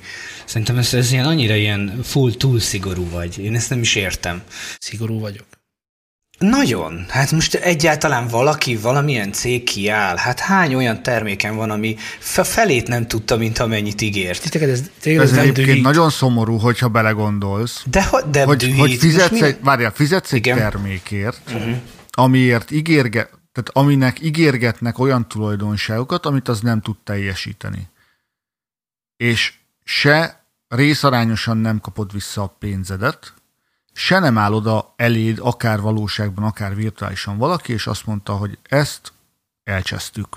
[0.48, 3.38] Szerintem ez, ez ilyen annyira ilyen full túl szigorú vagy.
[3.38, 4.42] Én ezt nem is értem.
[4.78, 5.46] Szigorú vagyok.
[6.38, 7.06] Nagyon.
[7.08, 10.16] Hát most egyáltalán valaki, valamilyen cég kiáll.
[10.16, 14.42] Hát hány olyan terméken van, ami felét nem tudta, mint amennyit ígért.
[14.42, 15.82] Titeket ez, téged ez, ez egyébként dühít.
[15.82, 17.82] nagyon szomorú, hogyha belegondolsz.
[17.90, 18.78] De, de hogy, dühít.
[18.78, 21.76] hogy fizetsz, egy, várjál, fizetsz egy termékért, uh-huh.
[22.10, 27.88] amiért ígérge, tehát aminek ígérgetnek olyan tulajdonságokat, amit az nem tud teljesíteni.
[29.16, 29.52] És
[29.84, 30.37] se
[30.68, 33.34] részarányosan nem kapod vissza a pénzedet,
[33.92, 39.12] se nem áll oda eléd, akár valóságban, akár virtuálisan valaki, és azt mondta, hogy ezt
[39.64, 40.28] elcsesztük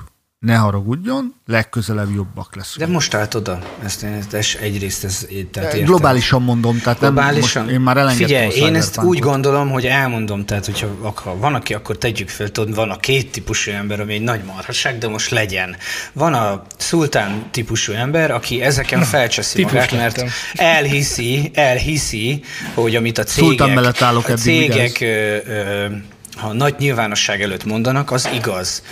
[0.46, 2.86] ne haragudjon, legközelebb jobbak leszünk.
[2.86, 5.88] De most állt oda, ezt, ezt egyrészt ez, tehát értem.
[5.88, 7.66] Globálisan mondom, tehát Globálisan?
[7.66, 11.54] Nem, én már elengedtem Figyelj, én ezt úgy gondolom, hogy elmondom, tehát hogyha ha van,
[11.54, 15.08] aki, akkor tegyük fel, tudod, van a két típusú ember, ami egy nagy marhaság, de
[15.08, 15.76] most legyen.
[16.14, 20.24] Van a szultán típusú ember, aki ezeken felcseszi magát, mert
[20.54, 25.86] elhiszi, elhiszi, hogy amit a cégek, mellett állok a cégek ö, ö,
[26.36, 28.84] ha nagy nyilvánosság előtt mondanak, az igaz.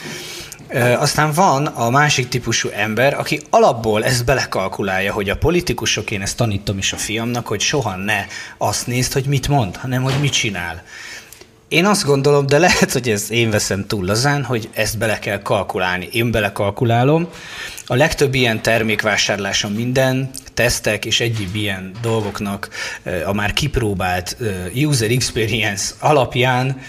[0.98, 6.38] Aztán van a másik típusú ember, aki alapból ezt belekalkulálja, hogy a politikusok, én ezt
[6.38, 8.26] tanítom is a fiamnak, hogy soha ne
[8.58, 10.84] azt nézd, hogy mit mond, hanem hogy mit csinál.
[11.68, 15.42] Én azt gondolom, de lehet, hogy ez én veszem túl lazán, hogy ezt bele kell
[15.42, 16.10] kalkulálni.
[16.12, 17.28] Én belekalkulálom.
[17.86, 22.70] A legtöbb ilyen termékvásárláson minden tesztek és egyéb ilyen dolgoknak
[23.26, 24.38] a már kipróbált
[24.74, 26.82] user experience alapján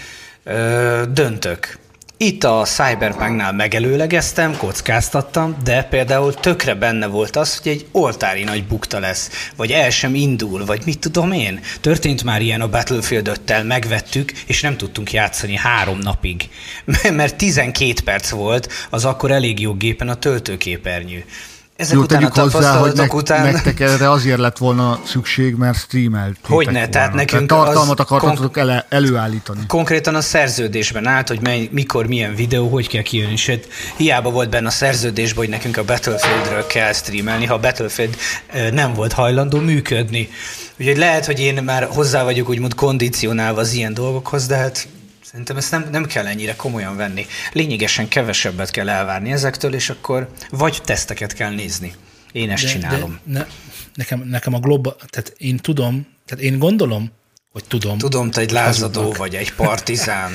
[1.13, 1.79] döntök.
[2.23, 8.67] Itt a Cyberpunknál megelőlegeztem, kockáztattam, de például tökre benne volt az, hogy egy oltári nagy
[8.67, 11.59] bukta lesz, vagy el sem indul, vagy mit tudom én.
[11.79, 16.49] Történt már ilyen a battlefield megvettük, és nem tudtunk játszani három napig,
[17.11, 21.25] mert 12 perc volt az akkor elég jó gépen a töltőképernyő.
[21.81, 23.51] Ezek Jó, után a hozzá, hogy ne, után...
[23.51, 26.37] nektek erre azért lett volna szükség, mert streamelt.
[26.43, 29.59] Hogyne, tehát nekünk tehát tartalmat akartatok ele, előállítani.
[29.67, 34.29] Konkrétan a szerződésben állt, hogy mely, mikor, milyen videó, hogy kell kijönni, és hát hiába
[34.29, 38.15] volt benne a szerződésben, hogy nekünk a Battlefieldről kell streamelni, ha a Battlefield
[38.73, 40.29] nem volt hajlandó működni.
[40.79, 44.87] Úgyhogy lehet, hogy én már hozzá vagyok úgymond kondicionálva az ilyen dolgokhoz, de hát
[45.31, 47.25] Szerintem ezt nem, nem kell ennyire komolyan venni.
[47.51, 51.93] Lényegesen kevesebbet kell elvárni ezektől, és akkor vagy teszteket kell nézni.
[52.31, 53.19] Én ezt de, csinálom.
[53.23, 53.45] De ne,
[53.93, 57.11] nekem, nekem a global, tehát én tudom, tehát én gondolom,
[57.51, 57.97] hogy tudom.
[57.97, 59.17] Tudom, te egy lázadó hazudnak.
[59.17, 60.31] vagy, egy partizán.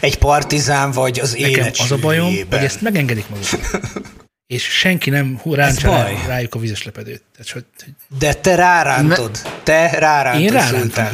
[0.00, 2.58] egy partizán vagy az Nekem élet az a bajom, hülyében.
[2.58, 3.46] hogy ezt megengedik maguk.
[4.46, 7.22] És senki nem ráncsa rájuk a vizes lepedőt.
[7.32, 8.18] Tehát, hogy, hogy...
[8.18, 9.40] De te rárántod.
[9.44, 9.50] Ne...
[9.62, 10.42] Te rárántod.
[10.42, 11.06] Én rárántom.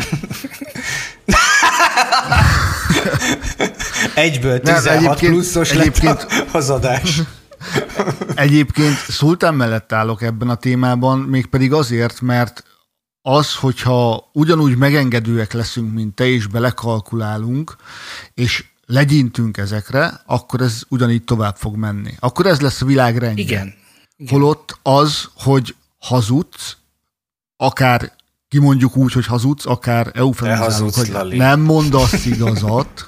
[4.18, 7.20] Egyből 16 Nem, egyébként, pluszos egyébként, lett az adás.
[8.34, 12.62] Egyébként Szultán mellett állok ebben a témában, mégpedig azért, mert
[13.22, 17.76] az, hogyha ugyanúgy megengedőek leszünk, mint te, és belekalkulálunk,
[18.34, 22.14] és legyintünk ezekre, akkor ez ugyanígy tovább fog menni.
[22.18, 23.44] Akkor ez lesz a világ rendje.
[23.44, 23.74] Igen.
[24.16, 24.32] Igen.
[24.32, 26.76] Holott az, hogy hazudsz,
[27.56, 28.12] akár
[28.48, 31.36] kimondjuk úgy, hogy hazudsz, akár eufemizálunk, hogy Lali.
[31.36, 33.07] nem mondasz igazat,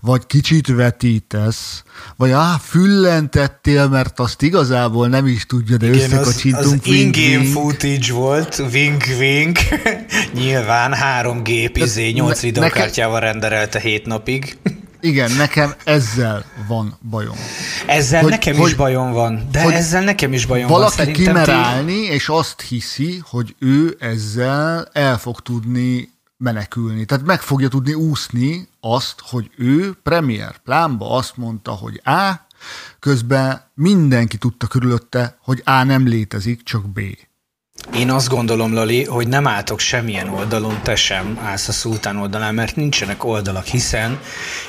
[0.00, 1.82] vagy kicsit vetítesz,
[2.16, 6.64] vagy á, füllentettél, mert azt igazából nem is tudja, de Igen, összekacsintunk.
[6.64, 9.58] Az, az in-game footage volt, wink wink,
[10.40, 14.58] nyilván három gép, izé, nyolc videokártyával renderelte hét napig.
[15.00, 17.36] Igen, nekem ezzel van bajom.
[17.86, 21.06] Ezzel hogy, nekem hogy, is bajom van, de hogy ezzel nekem is bajom valaki van.
[21.06, 26.08] Valaki kimer állni, és azt hiszi, hogy ő ezzel el fog tudni
[26.40, 27.04] menekülni.
[27.04, 32.46] Tehát meg fogja tudni úszni azt, hogy ő premier plánba azt mondta, hogy A,
[32.98, 37.00] közben mindenki tudta körülötte, hogy A nem létezik, csak B.
[37.94, 42.54] Én azt gondolom, Lali, hogy nem álltok semmilyen oldalon, te sem állsz a szultán oldalán,
[42.54, 44.18] mert nincsenek oldalak, hiszen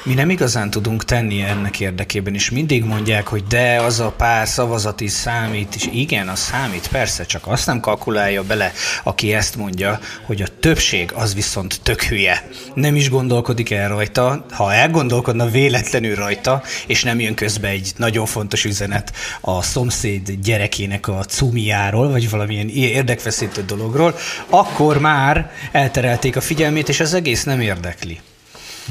[0.03, 4.47] mi nem igazán tudunk tenni ennek érdekében, és mindig mondják, hogy de az a pár
[4.47, 8.71] szavazat is számít, és igen, az számít, persze, csak azt nem kalkulálja bele,
[9.03, 12.49] aki ezt mondja, hogy a többség az viszont tök hülye.
[12.73, 18.25] Nem is gondolkodik el rajta, ha elgondolkodna véletlenül rajta, és nem jön közbe egy nagyon
[18.25, 22.69] fontos üzenet a szomszéd gyerekének a cumiáról, vagy valamilyen
[23.01, 24.15] érdekfeszítő dologról,
[24.49, 28.19] akkor már elterelték a figyelmét, és az egész nem érdekli.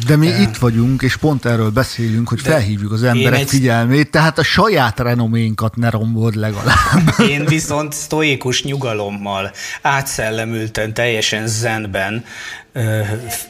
[0.06, 4.10] De mi itt vagyunk, és pont erről beszélünk, hogy De felhívjuk az emberek egy- figyelmét,
[4.10, 7.14] tehát a saját renoménkat ne rombold legalább.
[7.30, 12.24] Én viszont sztoikus nyugalommal, átszellemülten, teljesen zenben
[12.72, 13.00] ö,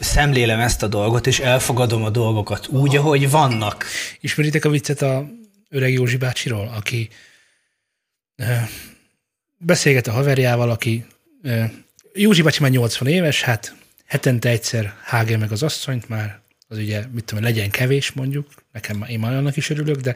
[0.01, 3.85] szemlélem ezt a dolgot, és elfogadom a dolgokat úgy, ahogy vannak.
[4.21, 5.25] Ismeritek a viccet a
[5.71, 7.09] öreg Józsi bácsiról, aki
[8.37, 8.45] ö,
[9.61, 11.05] beszélget a haverjával, aki
[12.15, 13.75] Józsi bácsi már 80 éves, hát
[14.07, 18.49] hetente egyszer hágja meg az asszonyt, már az ugye, mit tudom, én, legyen kevés mondjuk,
[18.73, 20.15] nekem én már annak is örülök, de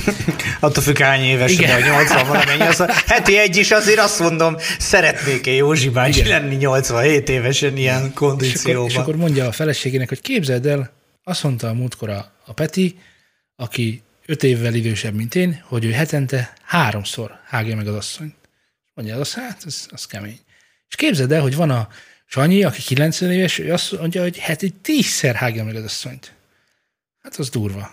[0.60, 1.82] Attól függ, hány éves, de Igen.
[1.82, 6.42] a 80 valamennyi, az a heti egy is azért azt mondom, szeretnék-e Józsi bácsi Igen.
[6.42, 8.88] lenni 87 évesen ilyen és akkor, kondícióban.
[8.88, 10.92] és akkor mondja a feleségének, hogy képzeld el,
[11.24, 12.98] azt mondta a múltkor a, a Peti,
[13.56, 18.34] aki öt évvel idősebb, mint én, hogy ő hetente háromszor hágja meg az asszonyt.
[18.94, 20.40] Mondja, az hát, az, az kemény.
[20.88, 21.88] És képzeld el, hogy van a
[22.24, 26.34] Sanyi, aki 90 éves, ő azt mondja, hogy heti tízszer hágja meg az asszonyt.
[27.22, 27.92] Hát az durva.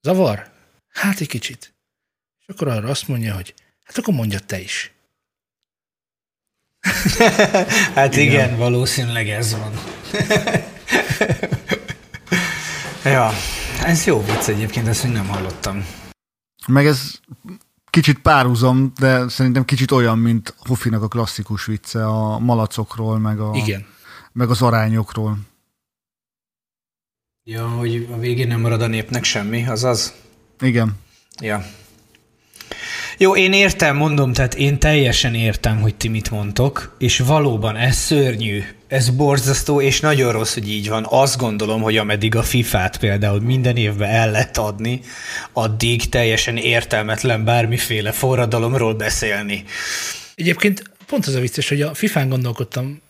[0.00, 0.50] Zavar?
[0.88, 1.72] Hát egy kicsit.
[2.40, 4.92] És akkor arra azt mondja, hogy hát akkor mondja te is.
[7.94, 9.72] Hát igen, igen, valószínűleg ez van.
[13.12, 13.32] ja,
[13.84, 15.86] ez jó vicc egyébként, ezt még nem hallottam.
[16.66, 17.20] Meg ez
[17.90, 23.50] kicsit párhuzam, de szerintem kicsit olyan, mint Hoffinak a klasszikus vicce a malacokról, meg, a,
[23.54, 23.86] Igen.
[24.32, 25.38] meg az arányokról.
[27.44, 30.14] Ja, hogy a végén nem marad a népnek semmi, azaz?
[30.60, 30.96] Igen.
[31.40, 31.64] Ja.
[33.20, 37.96] Jó, én értem, mondom, tehát én teljesen értem, hogy ti mit mondtok, és valóban ez
[37.96, 41.06] szörnyű, ez borzasztó, és nagyon rossz, hogy így van.
[41.08, 45.00] Azt gondolom, hogy ameddig a FIFA-t például minden évben el lehet adni,
[45.52, 49.64] addig teljesen értelmetlen bármiféle forradalomról beszélni.
[50.34, 53.02] Egyébként pont az a vicces, hogy a FIFA-n gondolkodtam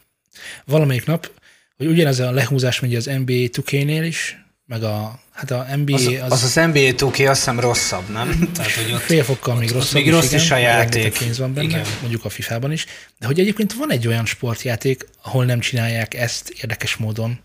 [0.64, 1.30] valamelyik nap,
[1.76, 6.06] hogy ugyanez a lehúzás megy az NBA 2K-nél is, meg a, hát a NBA Az
[6.06, 8.28] az, az, az, NBA 2 azt hiszem rosszabb, nem?
[8.54, 10.02] Tehát, hogy ott, fél fokkal még ott rosszabb.
[10.02, 10.92] még rossz is a igen, játék.
[10.92, 11.86] rengeteg pénz van benne, Igen.
[12.00, 12.86] mondjuk a FIFA-ban is,
[13.18, 17.40] de hogy egyébként van egy olyan sportjáték, ahol nem csinálják ezt érdekes módon.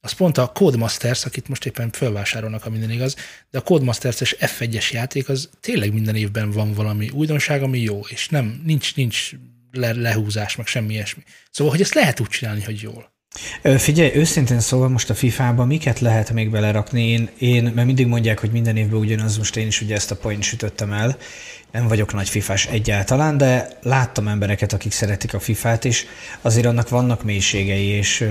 [0.00, 3.16] Az pont a Codemasters, akit most éppen fölvásárolnak, ha minden igaz,
[3.50, 8.28] de a Codemasters-es F1-es játék, az tényleg minden évben van valami újdonság, ami jó, és
[8.28, 9.30] nem, nincs, nincs
[9.70, 11.22] le, lehúzás, meg semmi ilyesmi.
[11.50, 13.09] Szóval, hogy ezt lehet úgy csinálni, hogy jól.
[13.62, 17.08] Figyelj, őszintén szóval most a FIFA-ba miket lehet még belerakni?
[17.08, 20.16] Én, én, mert mindig mondják, hogy minden évben ugyanaz, most én is ugye ezt a
[20.16, 21.16] point sütöttem el.
[21.72, 26.06] Nem vagyok nagy fifás egyáltalán, de láttam embereket, akik szeretik a FIFA-t, és
[26.40, 28.24] azért annak vannak mélységei, és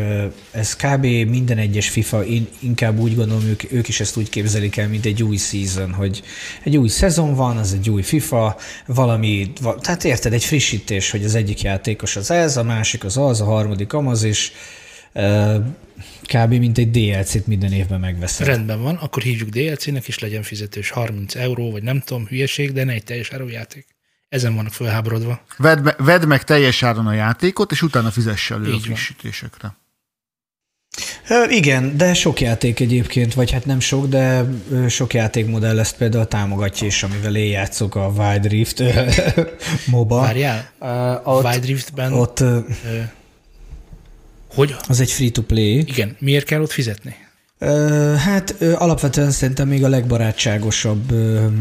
[0.51, 1.05] ez kb.
[1.05, 5.05] minden egyes FIFA, én inkább úgy gondolom, ők, ők is ezt úgy képzelik el, mint
[5.05, 6.21] egy új season, hogy
[6.63, 11.23] egy új szezon van, az egy új FIFA, valami, va- tehát érted, egy frissítés, hogy
[11.23, 14.51] az egyik játékos az ez, a másik az az, a harmadik amaz, és
[16.23, 16.53] kb.
[16.53, 18.47] mint egy DLC-t minden évben megveszed.
[18.47, 22.83] Rendben van, akkor hívjuk DLC-nek, és legyen fizetős 30 euró, vagy nem tudom, hülyeség, de
[22.83, 23.85] ne egy teljes árujáték.
[24.29, 25.41] Ezen vannak fölháborodva.
[25.57, 28.81] Vedd, me, vedd meg teljes áron a játékot, és utána fizess elő Így a van.
[28.81, 29.77] frissítésekre.
[31.29, 35.97] Ö, igen, de sok játék egyébként, vagy hát nem sok, de ö, sok játékmodell ezt
[35.97, 39.09] például támogatja is, amivel én játszok a Wild Rift ö,
[39.91, 40.19] MOBA.
[40.19, 42.99] Várjál, Ö, a ott, Wild Riftben, ott ö, ö,
[44.49, 45.77] hogy, az egy free-to-play.
[45.77, 47.15] igen, miért kell ott fizetni?
[48.17, 51.11] Hát alapvetően szerintem még a legbarátságosabb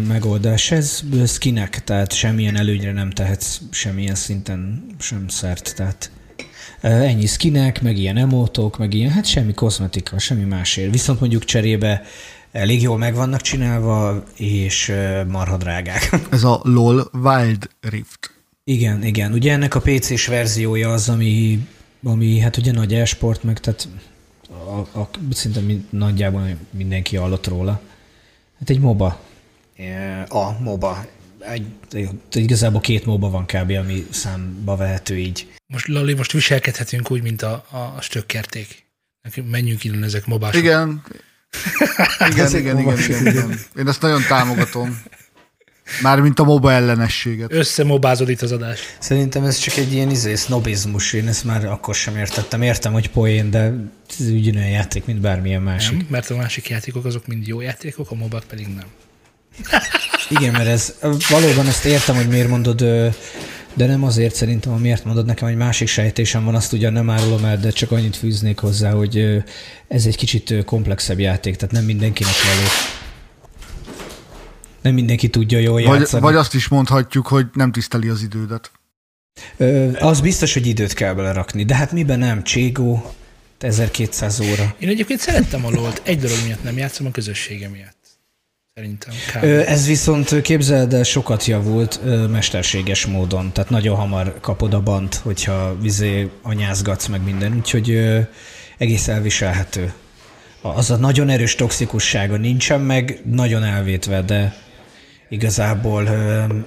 [0.07, 6.11] megoldás ez skinek, tehát semmilyen előnyre nem tehetsz semmilyen szinten sem szert, tehát
[6.81, 10.91] ennyi skinek, meg ilyen emótok, meg ilyen, hát semmi kozmetika, semmi másért.
[10.91, 12.03] Viszont mondjuk cserébe
[12.53, 14.93] elég jól meg vannak csinálva, és
[15.29, 16.11] marha drágák.
[16.31, 18.31] Ez a LOL Wild Rift.
[18.65, 19.33] igen, igen.
[19.33, 21.59] Ugye ennek a PC-s verziója az, ami,
[22.03, 23.89] ami hát ugye nagy e-sport, meg tehát
[24.49, 27.81] a, a, szinte mi, nagyjából mindenki hallott róla.
[28.59, 29.21] Hát egy MOBA.
[30.29, 31.07] A MOBA.
[31.39, 31.67] Egy,
[32.33, 35.53] igazából két MOBA van kb., ami számba vehető így.
[35.67, 37.65] Most Lali, most viselkedhetünk úgy, mint a,
[37.97, 38.87] a, stökkerték.
[39.51, 40.61] Menjünk innen ezek mobások.
[40.61, 41.03] Igen.
[42.31, 43.59] Igen, igen, igen, igen, igen.
[43.77, 45.03] Én ezt nagyon támogatom.
[46.03, 47.53] Mármint a MOBA ellenességet.
[47.53, 48.81] Összemobázod itt az adás.
[48.99, 52.63] Szerintem ez csak egy ilyen izé, sznobizmus, én ezt már akkor sem értettem.
[52.63, 53.73] Értem, hogy poén, de
[54.21, 55.97] ez ugyanolyan játék, mint bármilyen másik.
[55.97, 58.87] Nem, mert a másik játékok azok mind jó játékok, a mobak pedig nem.
[60.39, 60.95] Igen, mert ez
[61.29, 62.85] valóban ezt értem, hogy miért mondod,
[63.75, 67.45] de nem azért szerintem, miért mondod nekem, hogy másik sejtésem van, azt ugyan nem árulom
[67.45, 69.43] el, de csak annyit fűznék hozzá, hogy
[69.89, 72.69] ez egy kicsit komplexebb játék, tehát nem mindenkinek való.
[74.83, 76.23] Nem mindenki tudja jól Vagy, játszani.
[76.23, 78.71] vagy azt is mondhatjuk, hogy nem tiszteli az idődet.
[79.57, 82.43] Ö, az biztos, hogy időt kell belerakni, de hát miben nem?
[82.43, 83.13] Cségó,
[83.59, 84.75] 1200 óra.
[84.79, 87.97] Én egyébként szerettem a LOL-t, egy dolog miatt nem játszom, a közössége miatt.
[88.75, 89.15] Szerintem.
[89.35, 89.43] Kb.
[89.45, 94.81] Ö, Ez viszont képzeld, el, sokat javult ö, mesterséges módon, tehát nagyon hamar kapod a
[94.81, 98.21] bant, hogyha vizé anyázgatsz meg minden, úgyhogy ö,
[98.79, 99.93] egész elviselhető.
[100.63, 104.57] Az a nagyon erős toxikussága nincsen meg, nagyon elvétve, de
[105.29, 106.09] igazából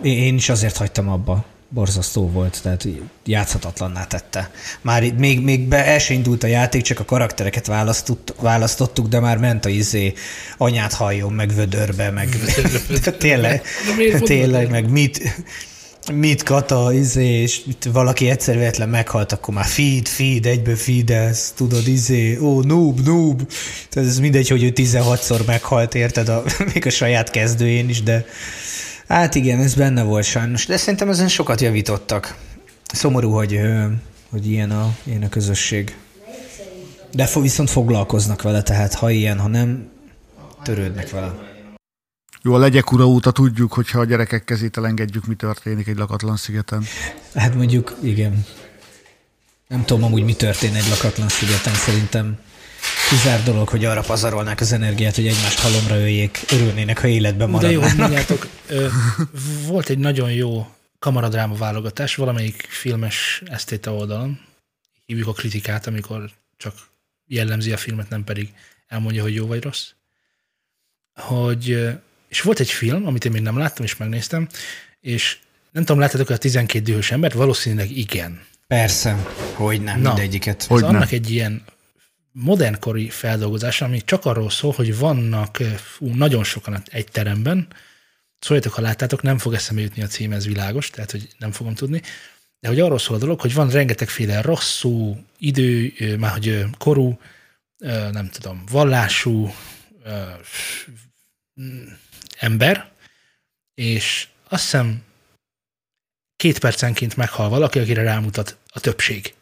[0.01, 1.45] én is azért hagytam abba.
[1.73, 2.87] Borzasztó volt, tehát
[3.25, 4.51] játszhatatlanná tette.
[4.81, 9.07] Már itt még, még be el se indult a játék, csak a karaktereket választott, választottuk,
[9.07, 10.13] de már ment a izé
[10.57, 12.29] anyát halljon, meg vödörbe, meg
[13.17, 13.61] tényleg,
[14.19, 15.43] tényleg, meg mit,
[16.09, 21.51] mit kata, izé, és mit, valaki egyszer véletlen meghalt, akkor már feed, feed, egyből feedelsz,
[21.55, 23.51] tudod, izé, ó, noob, noob.
[23.89, 26.43] Tehát ez mindegy, hogy ő 16-szor meghalt, érted, a,
[26.73, 28.25] még a saját kezdőjén is, de
[29.07, 32.37] hát igen, ez benne volt sajnos, de szerintem ezen sokat javítottak.
[32.93, 33.59] Szomorú, hogy,
[34.29, 35.95] hogy ilyen a, ilyen a közösség.
[37.13, 39.89] De viszont foglalkoznak vele, tehát ha ilyen, ha nem,
[40.63, 41.50] törődnek vele.
[42.43, 46.37] Jó, a legyek ura óta tudjuk, hogyha a gyerekek kezét elengedjük, mi történik egy lakatlan
[46.37, 46.83] szigeten.
[47.35, 48.45] Hát mondjuk, igen.
[49.67, 52.39] Nem tudom amúgy, mi történt egy lakatlan szigeten, szerintem
[53.09, 57.71] kizár dolog, hogy arra pazarolnák az energiát, hogy egymást halomra öljék, örülnének, ha életben De
[57.71, 58.27] jó, hogy maradnának.
[58.27, 58.47] mondjátok,
[59.71, 60.67] volt egy nagyon jó
[60.99, 64.39] kamaradráma válogatás valamelyik filmes esztéta oldalon,
[65.05, 66.73] hívjuk a kritikát, amikor csak
[67.27, 68.53] jellemzi a filmet, nem pedig
[68.87, 69.89] elmondja, hogy jó vagy rossz.
[71.13, 71.89] Hogy,
[72.31, 74.47] és volt egy film, amit én még nem láttam, és megnéztem,
[75.01, 75.37] és
[75.71, 77.33] nem tudom, láttátok a 12 dühös embert?
[77.33, 78.41] Valószínűleg igen.
[78.67, 80.13] Persze, hogy nem, Na.
[80.13, 80.63] mindegyiket.
[80.63, 80.95] Hogy Ez ne?
[80.97, 81.63] annak egy ilyen
[82.31, 87.67] modernkori feldolgozása, ami csak arról szól, hogy vannak ö, fú, nagyon sokan egy teremben,
[88.39, 91.75] szóljatok, ha láttátok, nem fog eszembe jutni a cím, ez világos, tehát hogy nem fogom
[91.75, 92.01] tudni,
[92.59, 96.63] de hogy arról szól a dolog, hogy van rengetegféle rosszú idő, ö, már hogy ö,
[96.77, 97.19] korú,
[98.11, 99.53] nem tudom, vallású
[102.41, 102.91] ember,
[103.73, 105.03] és azt hiszem
[106.35, 109.33] két percenként meghal valaki, akire rámutat a többség.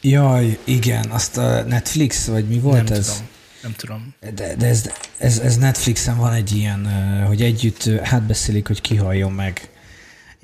[0.00, 3.06] Jaj, igen, azt a Netflix, vagy mi volt nem ez?
[3.12, 3.28] tudom.
[3.62, 4.14] Nem tudom.
[4.20, 6.86] De, de ez, ez, ez Netflixen van egy ilyen,
[7.26, 9.70] hogy együtt ö, hátbeszélik, hogy kihalljon meg.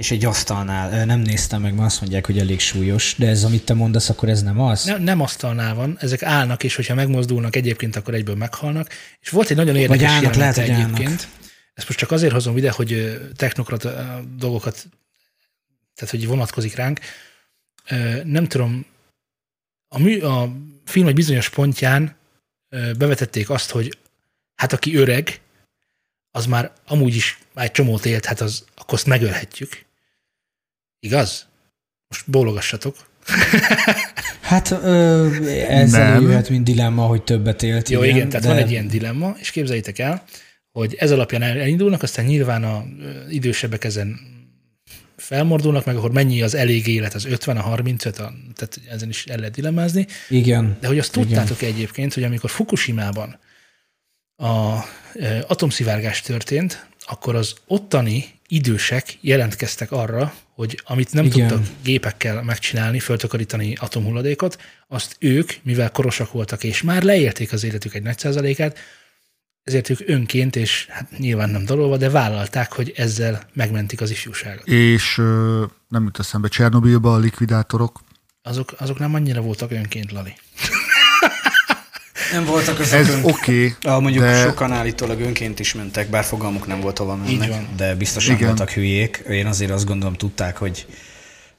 [0.03, 3.65] És egy asztalnál, nem néztem meg, mert azt mondják, hogy elég súlyos, de ez, amit
[3.65, 4.85] te mondasz, akkor ez nem az?
[4.85, 8.89] Nem, nem asztalnál van, ezek állnak, és hogyha megmozdulnak egyébként, akkor egyből meghalnak.
[9.21, 10.95] És volt egy nagyon érdekes állnak, lehet, hogy állnak.
[10.95, 11.29] egyébként.
[11.75, 13.15] Ezt most csak azért hozom ide, hogy ö,
[14.37, 14.87] dolgokat,
[15.95, 17.01] tehát hogy vonatkozik ránk.
[18.25, 18.87] Nem tudom,
[19.89, 20.53] a, mű, a
[20.85, 22.17] film egy bizonyos pontján
[22.97, 23.99] bevetették azt, hogy
[24.55, 25.41] hát aki öreg,
[26.31, 29.91] az már amúgy is már egy csomót élt, hát az, akkor azt megölhetjük.
[31.07, 31.47] Igaz?
[32.09, 32.97] Most bólogassatok.
[34.41, 35.27] Hát ö,
[35.69, 36.23] ezzel Nem.
[36.23, 37.89] jöhet, mint dilemma, hogy többet élt.
[37.89, 38.53] Jó, igen, igen tehát de...
[38.53, 40.25] van egy ilyen dilemma, és képzeljétek el,
[40.73, 42.85] hogy ez alapján el- elindulnak, aztán nyilván a
[43.29, 44.19] idősebbek ezen
[45.17, 49.27] felmordulnak, meg akkor mennyi az elég élet, az 50, a 35, a, tehát ezen is
[49.27, 50.07] el lehet dilemmázni.
[50.29, 50.77] Igen.
[50.81, 51.29] De hogy azt Igen.
[51.29, 53.39] tudtátok egyébként, hogy amikor Fukushima-ban
[54.37, 54.79] a
[55.15, 61.49] ö, atomszivárgás történt, akkor az ottani idősek jelentkeztek arra, hogy amit nem Igen.
[61.49, 67.95] tudtak gépekkel megcsinálni, föltakarítani atomhulladékot, azt ők, mivel korosak voltak, és már leérték az életük
[67.95, 68.79] egy nagy százalékát,
[69.63, 74.67] ezért ők önként, és hát nyilván nem dalolva, de vállalták, hogy ezzel megmentik az ifjúságot.
[74.67, 78.01] És ö, nem jut eszembe, Csernobilba a likvidátorok.
[78.43, 80.35] Azok, azok nem annyira voltak önként, Lali.
[82.33, 86.67] Nem voltak az Ez oké, Ah, mondjuk de sokan állítólag önként is mentek, bár fogalmuk
[86.67, 87.69] nem volt hova mennek, van.
[87.77, 88.47] de biztosan Igen.
[88.47, 89.25] voltak hülyék.
[89.31, 90.87] Én azért azt gondolom, tudták, hogy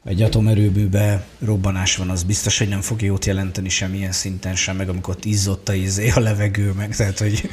[0.06, 4.90] egy atomerőműbe robbanás van, az biztos, hogy nem fog jót jelenteni semmilyen szinten sem, meg
[4.90, 7.50] amikor ott izzott a, izé, a levegő, meg, tehát, hogy,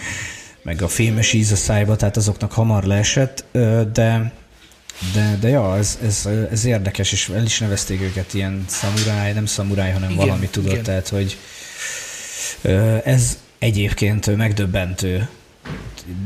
[0.62, 3.44] meg a fémes íz a szájba, tehát azoknak hamar leesett,
[3.92, 4.32] de
[5.14, 9.46] de, de ja, ez, ez, ez, érdekes, és el is nevezték őket ilyen szamuráj, nem
[9.46, 10.82] szamuráj, hanem Igen, valami igen.
[10.82, 11.38] tehát, hogy
[13.04, 15.28] ez egyébként megdöbbentő,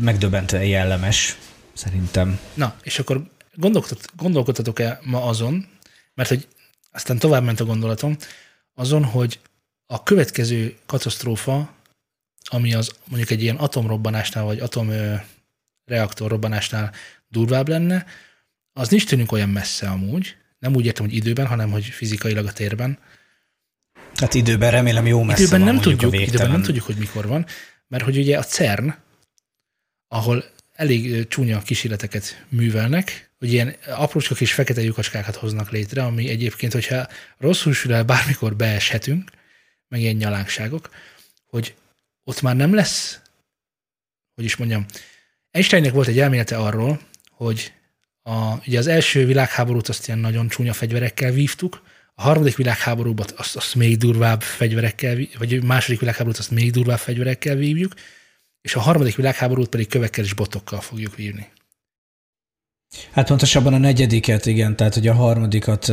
[0.01, 1.39] megdöbbentően jellemes,
[1.72, 2.39] szerintem.
[2.55, 3.22] Na, és akkor
[3.55, 5.66] gondolkodtat- gondolkodtatok-e ma azon,
[6.14, 6.49] mert hogy
[6.93, 8.16] aztán tovább ment a gondolatom,
[8.74, 9.41] azon, hogy
[9.87, 11.72] a következő katasztrófa,
[12.45, 16.93] ami az mondjuk egy ilyen atomrobbanásnál, vagy atomreaktor robbanásnál
[17.28, 18.07] durvább lenne,
[18.72, 22.53] az nincs tűnünk olyan messze amúgy, nem úgy értem, hogy időben, hanem hogy fizikailag a
[22.53, 22.99] térben.
[24.15, 27.47] Hát időben remélem jó messze Időben van nem tudjuk, időben nem tudjuk, hogy mikor van,
[27.89, 28.95] mert hogy ugye a CERN,
[30.09, 36.73] ahol elég csúnya kísérleteket művelnek, hogy ilyen aprócska kis fekete lyukacskákat hoznak létre, ami egyébként,
[36.73, 37.09] hogyha
[37.39, 39.31] rosszul sül el, bármikor beeshetünk,
[39.89, 40.91] meg ilyen nyalánkságok,
[41.47, 41.75] hogy
[42.25, 43.21] ott már nem lesz,
[44.35, 44.87] hogy is mondjam,
[45.51, 47.01] Einsteinnek volt egy elmélete arról,
[47.31, 47.73] hogy
[48.23, 51.83] a, ugye az első világháborút azt ilyen nagyon csúnya fegyverekkel vívtuk,
[52.15, 56.99] a harmadik világháborúban azt, azt még durvább fegyverekkel, vagy a második világháborút azt még durvább
[56.99, 57.93] fegyverekkel vívjuk,
[58.61, 61.53] és a harmadik világháborút pedig kövekkel és botokkal fogjuk vívni.
[63.11, 65.87] Hát pontosabban a negyediket, igen, tehát hogy a harmadikat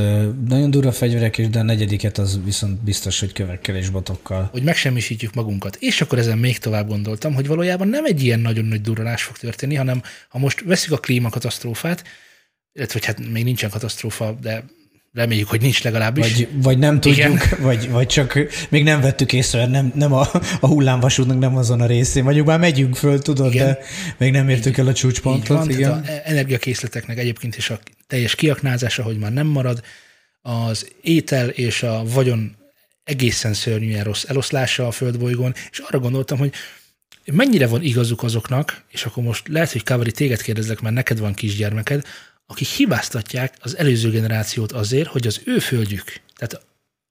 [0.47, 4.49] nagyon durva fegyverek is, de a negyediket az viszont biztos, hogy kövekkel és botokkal.
[4.51, 5.75] Hogy megsemmisítjük magunkat.
[5.75, 9.37] És akkor ezen még tovább gondoltam, hogy valójában nem egy ilyen nagyon nagy durranás fog
[9.37, 12.03] történni, hanem ha most veszük a klímakatasztrófát,
[12.73, 14.63] illetve hogy hát még nincsen katasztrófa, de
[15.13, 16.33] Reméljük, hogy nincs legalábbis.
[16.33, 18.39] Vagy, vagy nem tudjuk, vagy, vagy csak
[18.69, 20.27] még nem vettük észre, nem, nem a,
[20.59, 22.23] a hullámvasútnak nem azon a részén.
[22.23, 23.65] Vagyunk már megyünk föl, tudod, igen.
[23.65, 23.79] de
[24.17, 25.57] még nem értük el a csúcspontot.
[25.57, 25.91] Van, igen.
[25.91, 29.81] A energiakészleteknek egyébként is a teljes kiaknázása, hogy már nem marad,
[30.41, 32.55] az étel és a vagyon
[33.03, 36.53] egészen szörnyűen rossz eloszlása a földbolygón, és arra gondoltam, hogy
[37.25, 41.33] mennyire van igazuk azoknak, és akkor most lehet, hogy Kaveri téged kérdezlek, mert neked van
[41.33, 42.05] kisgyermeked,
[42.51, 46.65] akik hibáztatják az előző generációt azért, hogy az ő földjük, tehát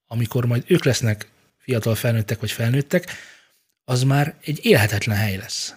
[0.07, 3.11] amikor majd ők lesznek fiatal felnőttek vagy felnőttek,
[3.83, 5.75] az már egy élhetetlen hely lesz.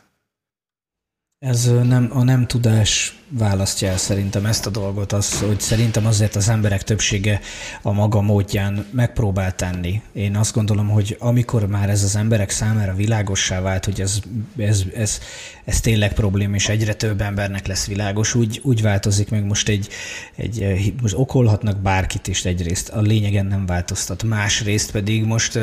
[1.38, 6.36] Ez nem, a nem tudás választja el szerintem ezt a dolgot, az, hogy szerintem azért
[6.36, 7.40] az emberek többsége
[7.82, 10.02] a maga módján megpróbál tenni.
[10.12, 14.18] Én azt gondolom, hogy amikor már ez az emberek számára világossá vált, hogy ez,
[14.56, 15.18] ez, ez,
[15.64, 19.88] ez tényleg probléma, és egyre több embernek lesz világos, úgy, úgy változik meg most egy,
[20.36, 24.22] egy, most okolhatnak bárkit is egyrészt, a lényegen nem változtat.
[24.22, 25.58] Másrészt pedig most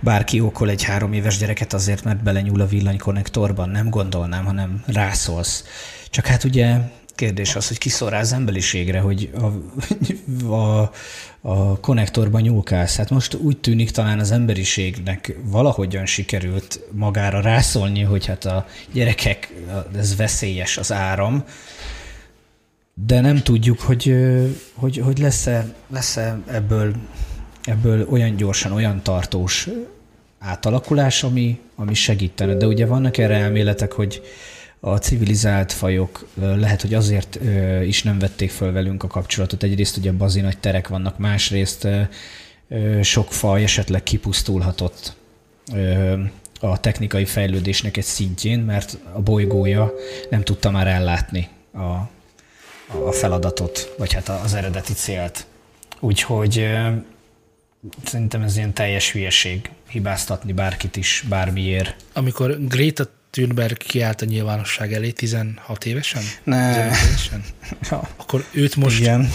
[0.00, 5.64] bárki okol egy három éves gyereket azért, mert belenyúl a villanykonnektorban, nem gondolnám, hanem rászólsz.
[6.10, 6.78] Csak hát ugye
[7.18, 10.92] kérdés az, hogy kiszor rá az emberiségre, hogy a, a,
[11.40, 12.96] a konnektorban nyúlkálsz.
[12.96, 19.52] Hát most úgy tűnik talán az emberiségnek valahogyan sikerült magára rászólni, hogy hát a gyerekek,
[19.96, 21.44] ez veszélyes az áram,
[23.06, 24.14] de nem tudjuk, hogy,
[24.74, 26.94] hogy, hogy lesz-e, lesz-e ebből,
[27.64, 29.68] ebből olyan gyorsan, olyan tartós
[30.38, 32.54] átalakulás, ami, ami segítene.
[32.54, 34.22] De ugye vannak erre elméletek, hogy,
[34.80, 37.38] a civilizált fajok lehet, hogy azért
[37.84, 39.62] is nem vették föl velünk a kapcsolatot.
[39.62, 41.88] Egyrészt ugye bazi nagy terek vannak, másrészt
[43.02, 45.16] sok faj esetleg kipusztulhatott
[46.60, 49.92] a technikai fejlődésnek egy szintjén, mert a bolygója
[50.30, 51.78] nem tudta már ellátni a,
[53.06, 55.46] a feladatot, vagy hát az eredeti célt.
[56.00, 56.66] Úgyhogy
[58.04, 61.94] szerintem ez ilyen teljes hülyeség hibáztatni bárkit is, bármiért.
[62.12, 66.22] Amikor Greta Thunberg kiállt a nyilvánosság elé 16 évesen?
[66.44, 66.86] Ne.
[66.86, 67.44] évesen?
[67.90, 68.08] ja.
[68.16, 69.30] Akkor őt most, Igen.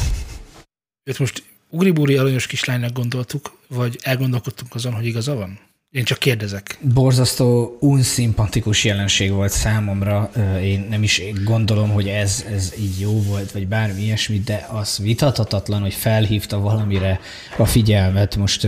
[1.03, 5.59] őt most ugribúri aranyos kislánynak gondoltuk, vagy elgondolkodtunk azon, hogy igaza van?
[5.93, 6.77] Én csak kérdezek.
[6.81, 10.31] Borzasztó, unszimpatikus jelenség volt számomra.
[10.61, 14.97] Én nem is gondolom, hogy ez, ez így jó volt, vagy bármi ilyesmi, de az
[14.97, 17.19] vitathatatlan, hogy felhívta valamire
[17.57, 18.35] a figyelmet.
[18.35, 18.67] Most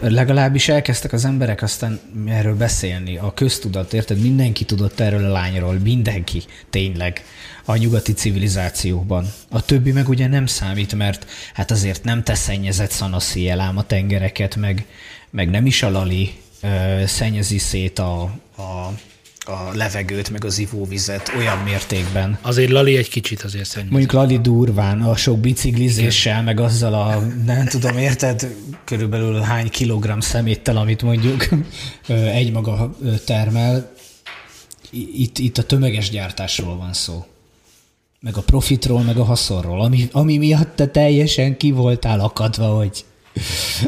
[0.00, 3.16] legalábbis elkezdtek az emberek aztán erről beszélni.
[3.16, 4.18] A köztudat, érted?
[4.18, 7.24] Mindenki tudott erről a lányról, mindenki, tényleg,
[7.64, 9.32] a nyugati civilizációban.
[9.50, 13.82] A többi meg ugye nem számít, mert hát azért nem te szennyezett szanaszi ám a
[13.82, 14.86] tengereket, meg,
[15.30, 18.22] meg nem is a lali ö, szennyezi szét a,
[18.56, 18.92] a
[19.44, 22.38] a levegőt, meg az ivóvizet olyan mértékben.
[22.42, 23.90] Azért Lali egy kicsit azért szennyez.
[23.90, 26.44] Mondjuk Lali durván, a sok biciklizéssel, Igen.
[26.44, 31.48] meg azzal a, nem tudom, érted, körülbelül hány kilogramm szeméttel, amit mondjuk
[32.32, 33.92] egymaga termel.
[34.90, 37.26] Itt, itt a tömeges gyártásról van szó.
[38.20, 43.04] Meg a profitról, meg a haszonról, ami, ami miatt te teljesen ki voltál akadva, hogy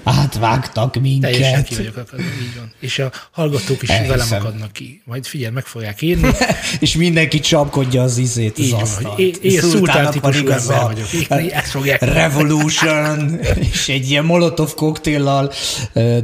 [0.03, 1.31] Átvágtak minket.
[1.31, 2.73] Teljesen ki vagyok akadva, így van.
[2.81, 4.17] És a hallgatók is Elhiszem.
[4.19, 5.03] velem akadnak ki.
[5.05, 6.31] Majd figyelj, meg fogják írni.
[6.81, 9.19] és mindenki csapkodja az izét, az asztalt.
[9.19, 11.53] Én, én szultán típusú ember vagyok.
[11.53, 12.01] Ezt fogják.
[12.01, 13.39] Revolution,
[13.73, 15.53] és egy ilyen molotov koktéllal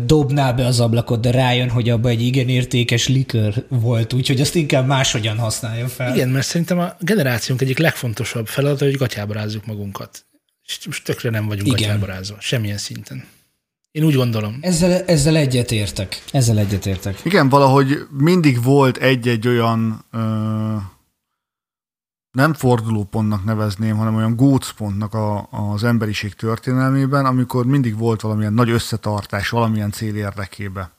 [0.04, 4.54] dobná be az ablakot, de rájön, hogy abba egy igen értékes likör volt, úgyhogy azt
[4.54, 6.14] inkább máshogyan használja fel.
[6.14, 10.24] Igen, mert szerintem a generációnk egyik legfontosabb feladata, hogy gatyába rázzuk magunkat
[10.78, 11.80] és most tökre nem vagyunk Igen.
[11.80, 13.24] gatyábarázva, semmilyen szinten.
[13.90, 14.58] Én úgy gondolom.
[14.60, 16.22] Ezzel, ezzel egyetértek.
[16.32, 17.20] Ezzel egyetértek.
[17.24, 20.76] Igen, valahogy mindig volt egy-egy olyan ö,
[22.30, 28.70] nem fordulópontnak nevezném, hanem olyan gócpontnak a, az emberiség történelmében, amikor mindig volt valamilyen nagy
[28.70, 30.90] összetartás, valamilyen cél érdekébe.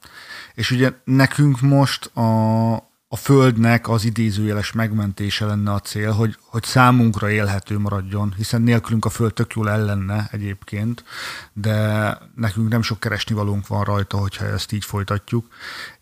[0.54, 6.64] És ugye nekünk most a, a Földnek az idézőjeles megmentése lenne a cél, hogy, hogy
[6.64, 11.04] számunkra élhető maradjon, hiszen nélkülünk a Föld tök jól ellenne egyébként,
[11.54, 15.48] de nekünk nem sok keresnivalónk van rajta, hogyha ezt így folytatjuk.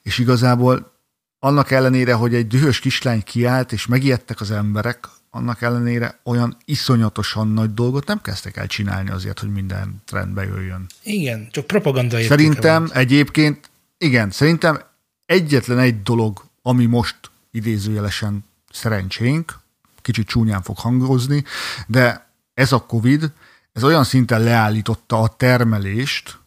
[0.03, 0.91] És igazából
[1.39, 7.47] annak ellenére, hogy egy dühös kislány kiállt, és megijedtek az emberek, annak ellenére olyan iszonyatosan
[7.47, 10.85] nagy dolgot nem kezdtek el csinálni azért, hogy minden trendbe jöjjön.
[11.03, 12.95] Igen, csak propaganda Szerintem volt.
[12.95, 14.81] egyébként, igen, szerintem
[15.25, 17.17] egyetlen egy dolog, ami most
[17.51, 19.59] idézőjelesen szerencsénk,
[20.01, 21.43] kicsit csúnyán fog hangozni,
[21.87, 23.31] de ez a Covid,
[23.73, 26.39] ez olyan szinten leállította a termelést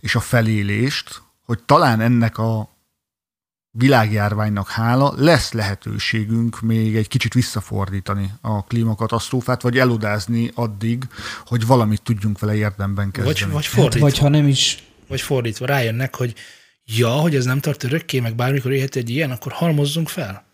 [0.00, 2.76] és a felélést, hogy talán ennek a
[3.70, 11.04] világjárványnak hála lesz lehetőségünk még egy kicsit visszafordítani a klímakatasztrófát, vagy elodázni addig,
[11.46, 13.40] hogy valamit tudjunk vele érdemben kezdeni.
[13.40, 14.06] Vagy, vagy fordítva.
[14.06, 14.86] Hát, vagy ha nem is.
[15.06, 16.34] Vagy fordítva, rájönnek, hogy
[16.96, 20.46] ja, hogy ez nem tart örökké, meg bármikor élhet egy ilyen, akkor halmozzunk fel.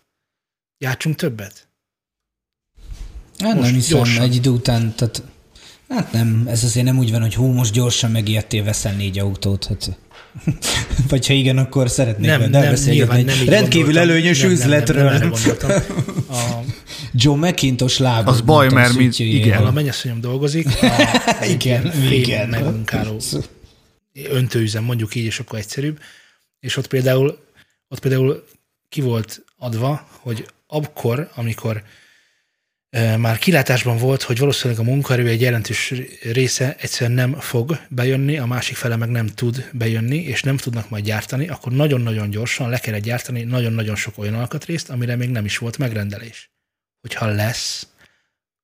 [0.77, 1.67] Játszunk többet.
[3.37, 4.23] Hát nem hiszem, gyorsan.
[4.23, 5.23] egy idő után, tehát
[5.89, 9.65] hát nem, ez azért nem úgy van, hogy hú, most gyorsan megijedtél, veszel négy autót,
[9.65, 9.97] hát
[11.09, 13.21] vagy ha igen, akkor szeretnék nem, nem, beszélgetni.
[13.21, 15.03] Nem, nem Rendkívül előnyös nem, üzletről.
[15.03, 15.31] Nem, nem,
[15.67, 15.83] nem,
[16.29, 16.63] a...
[17.13, 18.31] John McIntosh lába.
[18.31, 19.65] Az baj, mert mi, igen.
[19.65, 20.67] A mennyasszonyom dolgozik.
[20.81, 22.49] A, igen, igen.
[22.49, 23.19] Megmunkáló
[24.29, 25.99] öntőüzem, mondjuk így, és akkor egyszerűbb.
[26.65, 27.45] És ott például,
[27.87, 28.47] ott például
[28.89, 31.83] ki volt adva, hogy akkor, amikor
[33.17, 38.45] már kilátásban volt, hogy valószínűleg a munkaerő egy jelentős része egyszerűen nem fog bejönni, a
[38.45, 42.79] másik fele meg nem tud bejönni, és nem tudnak majd gyártani, akkor nagyon-nagyon gyorsan le
[42.79, 46.49] kell gyártani nagyon-nagyon sok olyan alkatrészt, amire még nem is volt megrendelés.
[47.01, 47.87] Hogyha lesz,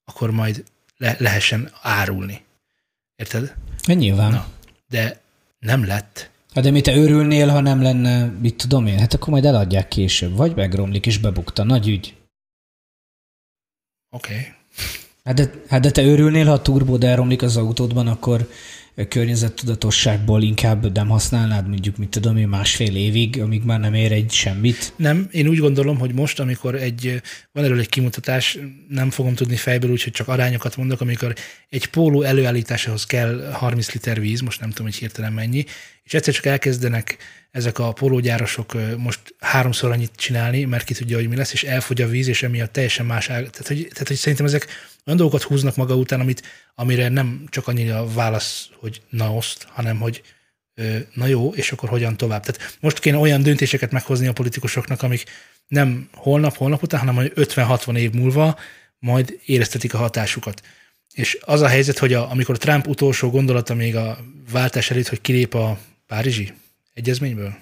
[0.03, 0.63] akkor majd
[0.97, 2.45] le- lehessen árulni.
[3.15, 3.53] Érted?
[3.85, 4.31] Nyilván.
[4.31, 4.47] Na,
[4.89, 5.21] de
[5.59, 6.30] nem lett.
[6.55, 9.87] Hát de mi te örülnél, ha nem lenne, mit tudom én, hát akkor majd eladják
[9.87, 12.15] később, vagy megromlik és bebukta, nagy ügy.
[14.09, 14.33] Oké.
[14.33, 14.45] Okay.
[15.23, 18.49] Hát de, hát de te örülnél, ha a turbód elromlik az autódban, akkor
[19.07, 24.31] környezettudatosságból inkább nem használnád mondjuk, mit tudom én, másfél évig, amíg már nem ér egy
[24.31, 24.93] semmit?
[24.95, 27.21] Nem, én úgy gondolom, hogy most, amikor egy,
[27.51, 31.33] van erről egy kimutatás, nem fogom tudni fejből, úgyhogy csak arányokat mondok, amikor
[31.69, 35.65] egy póló előállításához kell 30 liter víz, most nem tudom, hogy hirtelen mennyi,
[36.11, 37.17] és egyszer csak elkezdenek
[37.51, 42.01] ezek a pólógyárosok most háromszor annyit csinálni, mert ki tudja, hogy mi lesz, és elfogy
[42.01, 43.49] a víz, és emiatt teljesen más ág.
[43.49, 44.67] Tehát, hogy, tehát, hogy szerintem ezek
[45.05, 46.43] olyan dolgokat húznak maga után, amit,
[46.75, 50.21] amire nem csak annyi a válasz, hogy na oszt, hanem hogy
[51.13, 52.45] na jó, és akkor hogyan tovább.
[52.45, 55.23] Tehát most kéne olyan döntéseket meghozni a politikusoknak, amik
[55.67, 58.59] nem holnap, holnap után, hanem hogy 50-60 év múlva
[58.99, 60.61] majd éreztetik a hatásukat.
[61.13, 64.17] És az a helyzet, hogy a, amikor Trump utolsó gondolata még a
[64.51, 65.77] váltás előtt, hogy kilép a
[66.11, 66.53] Párizsi
[66.93, 67.55] egyezményből,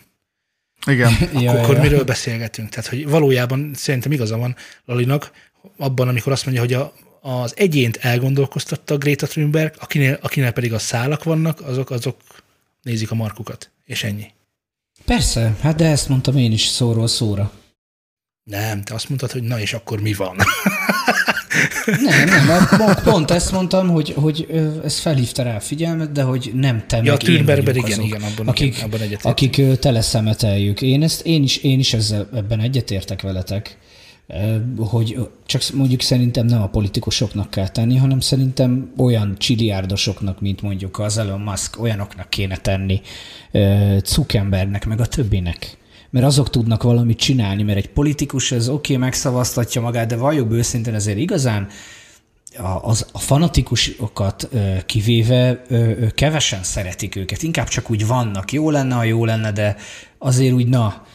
[0.86, 1.14] igen.
[1.22, 1.82] Akkor, ja, akkor ja.
[1.82, 2.70] miről beszélgetünk?
[2.70, 5.32] Tehát, hogy valójában szerintem igaza van Lalinak
[5.78, 10.80] abban, amikor azt mondja, hogy a, az egyént elgondolkoztatta Greta Thunberg, akinél, akinél pedig a
[10.80, 12.16] szálak vannak, azok, azok
[12.82, 14.28] nézik a markukat, és ennyi.
[15.06, 17.52] Persze, hát de ezt mondtam én is szóról szóra.
[18.50, 20.36] Nem, te azt mondtad, hogy na és akkor mi van?
[21.86, 24.48] nem, nem, mert pont ezt mondtam, hogy, hogy
[24.84, 28.22] ez felhívta rá a figyelmet, de hogy nem te ja, meg én igen, azok, igen,
[28.22, 30.82] abban, akik, igen, abban akik tele szemeteljük.
[30.82, 33.78] Én, ezt, én, is, én is ezzel, ebben egyetértek veletek,
[34.78, 41.00] hogy csak mondjuk szerintem nem a politikusoknak kell tenni, hanem szerintem olyan csiliárdosoknak, mint mondjuk
[41.00, 43.02] az Elon Musk, olyanoknak kéne tenni,
[44.04, 45.78] Zuckerbergnek, meg a többinek.
[46.10, 50.52] Mert azok tudnak valamit csinálni, mert egy politikus az oké, okay, megszavaztatja magát, de valljuk
[50.52, 51.68] őszintén azért igazán
[52.58, 54.50] a, az, a fanatikusokat
[54.86, 55.62] kivéve
[56.16, 58.52] kevesen szeretik őket, inkább csak úgy vannak.
[58.52, 59.76] Jó lenne, ha jó lenne, de
[60.18, 61.06] azért úgy na,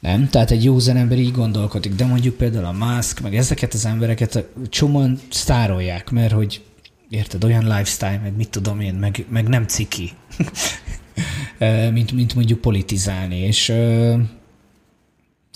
[0.00, 0.28] nem?
[0.28, 4.46] Tehát egy jó ember így gondolkodik, de mondjuk például a Musk, meg ezeket az embereket
[4.68, 6.64] csomóan sztárolják, mert hogy
[7.08, 10.12] érted, olyan lifestyle, meg mit tudom én, meg, meg nem ciki,
[11.92, 13.72] mint, mint mondjuk politizálni, és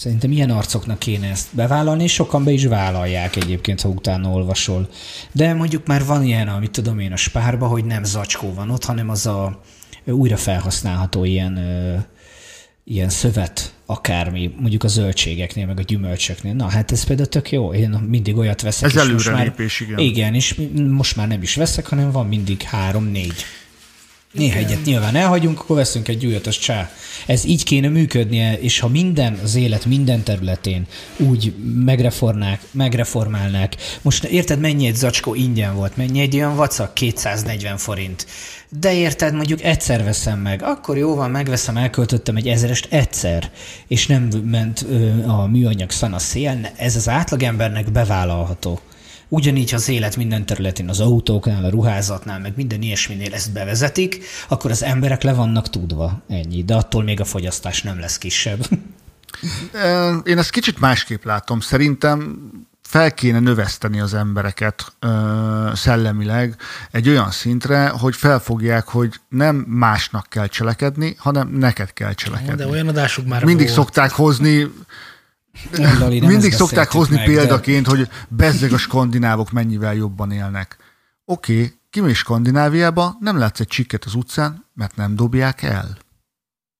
[0.01, 4.89] szerintem ilyen arcoknak kéne ezt bevállalni, és sokan be is vállalják egyébként, ha utána olvasol.
[5.33, 8.85] De mondjuk már van ilyen, amit tudom én a spárba, hogy nem zacskó van ott,
[8.85, 9.61] hanem az a
[10.05, 11.59] újra felhasználható ilyen
[12.85, 16.53] ilyen szövet, akármi, mondjuk a zöldségeknél, meg a gyümölcsöknél.
[16.53, 17.73] Na, hát ez például tök jó.
[17.73, 18.89] Én mindig olyat veszek.
[18.89, 19.99] Ez előre, most már, lépés, igen.
[19.99, 23.45] Igen, és most már nem is veszek, hanem van mindig három-négy.
[24.33, 26.91] Néha egyet nyilván elhagyunk, akkor veszünk egy újat, az csá.
[27.27, 31.55] Ez így kéne működnie, és ha minden, az élet minden területén úgy
[31.85, 33.77] megreformálnák, megreformálnák.
[34.03, 35.97] Most érted, mennyi egy zacskó ingyen volt?
[35.97, 36.95] Mennyi egy olyan vacak?
[36.95, 38.27] 240 forint.
[38.81, 40.63] De érted, mondjuk egyszer veszem meg.
[40.63, 43.51] Akkor jó van, megveszem, elköltöttem egy ezerest egyszer,
[43.89, 46.71] és nem ment ö, a műanyag szan a szél.
[46.77, 48.81] Ez az átlagembernek bevállalható.
[49.33, 54.71] Ugyanígy, az élet minden területén, az autóknál, a ruházatnál, meg minden ilyesminél ezt bevezetik, akkor
[54.71, 56.23] az emberek le vannak tudva.
[56.29, 56.65] Ennyi.
[56.65, 58.67] De attól még a fogyasztás nem lesz kisebb.
[60.25, 61.61] Én ezt kicsit másképp látom.
[61.61, 62.39] Szerintem
[62.83, 66.57] fel kéne növeszteni az embereket ö, szellemileg
[66.91, 72.55] egy olyan szintre, hogy felfogják, hogy nem másnak kell cselekedni, hanem neked kell cselekedni.
[72.55, 73.79] De olyan adásuk már Mindig volt.
[73.79, 74.71] szokták hozni
[75.73, 80.77] Lali, nem Mindig szokták hozni meg, példaként, hogy bezzeg a skandinávok mennyivel jobban élnek.
[81.25, 85.99] Oké, okay, kimész Skandináviába, nem látsz egy csikket az utcán, mert nem dobják el.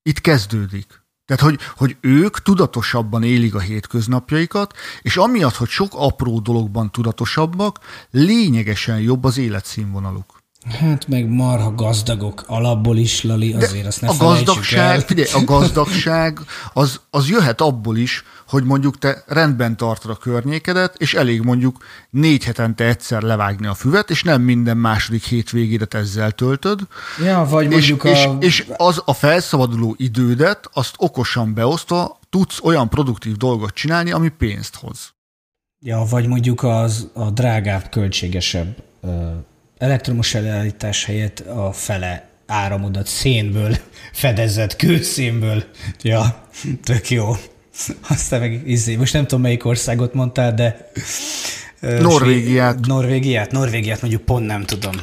[0.03, 1.01] Itt kezdődik.
[1.25, 7.79] Tehát, hogy, hogy ők tudatosabban élik a hétköznapjaikat, és amiatt, hogy sok apró dologban tudatosabbak,
[8.09, 10.40] lényegesen jobb az életszínvonaluk.
[10.69, 14.99] Hát meg marha gazdagok alapból is, Lali, azért azt ne a gazdagság, el.
[14.99, 16.39] figyelj, a gazdagság
[16.73, 21.83] az, az jöhet abból is, hogy mondjuk te rendben tartod a környékedet, és elég mondjuk
[22.09, 26.79] négy hetente egyszer levágni a füvet, és nem minden második hétvégédet ezzel töltöd.
[27.23, 28.37] Ja, vagy És, mondjuk és, a...
[28.39, 34.75] és az a felszabaduló idődet, azt okosan beosztva tudsz olyan produktív dolgot csinálni, ami pénzt
[34.75, 35.13] hoz.
[35.79, 38.75] Ja, vagy mondjuk az a drágább, költségesebb
[39.81, 43.77] elektromos előállítás helyett a fele áramodat szénből
[44.13, 45.63] fedezett, kőszénből.
[46.01, 46.47] Ja,
[46.83, 47.35] tök jó.
[48.09, 50.91] Aztán meg izé, most nem tudom melyik országot mondtál, de...
[51.79, 52.73] Norvégiát.
[52.73, 53.51] Své- Norvégiát?
[53.51, 54.95] Norvégiát mondjuk pont nem tudom.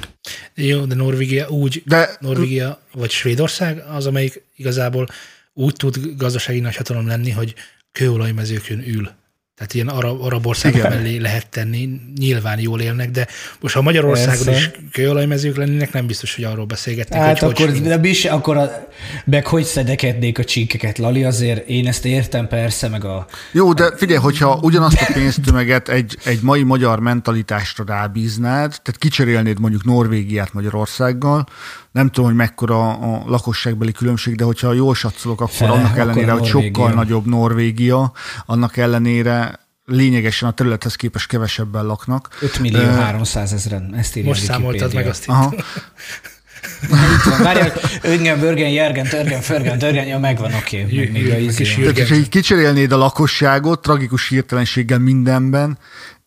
[0.54, 5.06] Jó, de Norvégia úgy, De Norvégia vagy Svédország az, amelyik igazából
[5.54, 7.54] úgy tud gazdasági nagyhatalom lenni, hogy
[7.92, 9.10] kőolajmezőkön ül.
[9.58, 10.92] Tehát ilyen arab, arab országok Igen.
[10.92, 13.26] mellé lehet tenni, nyilván jól élnek, de
[13.60, 14.60] most ha Magyarországon Persze.
[14.60, 18.56] is kőolajmezők lennének, nem biztos, hogy arról beszélgetnénk, Hát hogy akkor, hogy de is, akkor
[18.56, 18.88] a,
[19.24, 23.26] meg hogy szedekednék a csíkeket, Lali, azért én ezt értem persze, meg a...
[23.52, 29.60] Jó, de figyelj, hogyha ugyanazt a pénztömeget egy, egy mai magyar mentalitásra rábíznád, tehát kicserélnéd
[29.60, 31.46] mondjuk Norvégiát Magyarországgal,
[31.98, 35.98] nem tudom, hogy mekkora a lakosságbeli különbség, de hogyha jól satszolok, akkor Fele, annak akkor
[35.98, 36.72] ellenére, hogy Norvégia.
[36.72, 38.12] sokkal nagyobb Norvégia,
[38.46, 42.28] annak ellenére lényegesen a területhez képest kevesebben laknak.
[42.40, 45.52] 5 millió Ö, 300 ezeren, ezt írja most számoltad meg azt Aha.
[45.56, 45.64] itt.
[47.24, 47.72] Van, várjál,
[48.02, 50.82] Öngen, Börgen, Jergen, Törgen, Förgen, Törgen, ja megvan, oké.
[50.82, 50.96] Okay.
[50.96, 51.74] Még, még a Jürgen, izé kis.
[51.74, 55.78] Tehát, hogyha így kicserélnéd a lakosságot tragikus hirtelenséggel mindenben,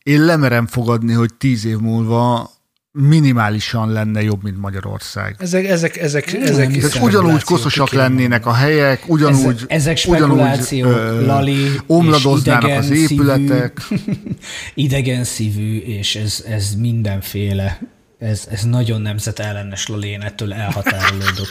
[0.04, 2.52] én lemerem fogadni, hogy tíz év múlva
[2.92, 5.36] minimálisan lenne jobb, mint Magyarország.
[5.40, 6.72] Ezek, ezek, ezek, Nem ezek.
[6.72, 13.02] Tehát ugyanúgy koszosak lennének a helyek, ugyanúgy, ezek ugyanúgy spekulációk, Lali, omladoznának az szívű.
[13.02, 13.82] épületek.
[14.74, 17.80] idegen szívű, és ez, ez mindenféle,
[18.20, 21.50] ez, ez nagyon nemzetellenes Lali, én ettől elhatárolódok.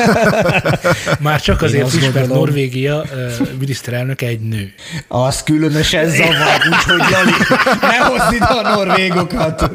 [1.20, 2.28] Már csak azért is, mert.
[2.28, 4.74] Norvégia ö, miniszterelnöke egy nő.
[5.08, 7.32] Az különösen zavar, úgyhogy Lali,
[7.80, 9.70] ne hozd ide a norvégokat.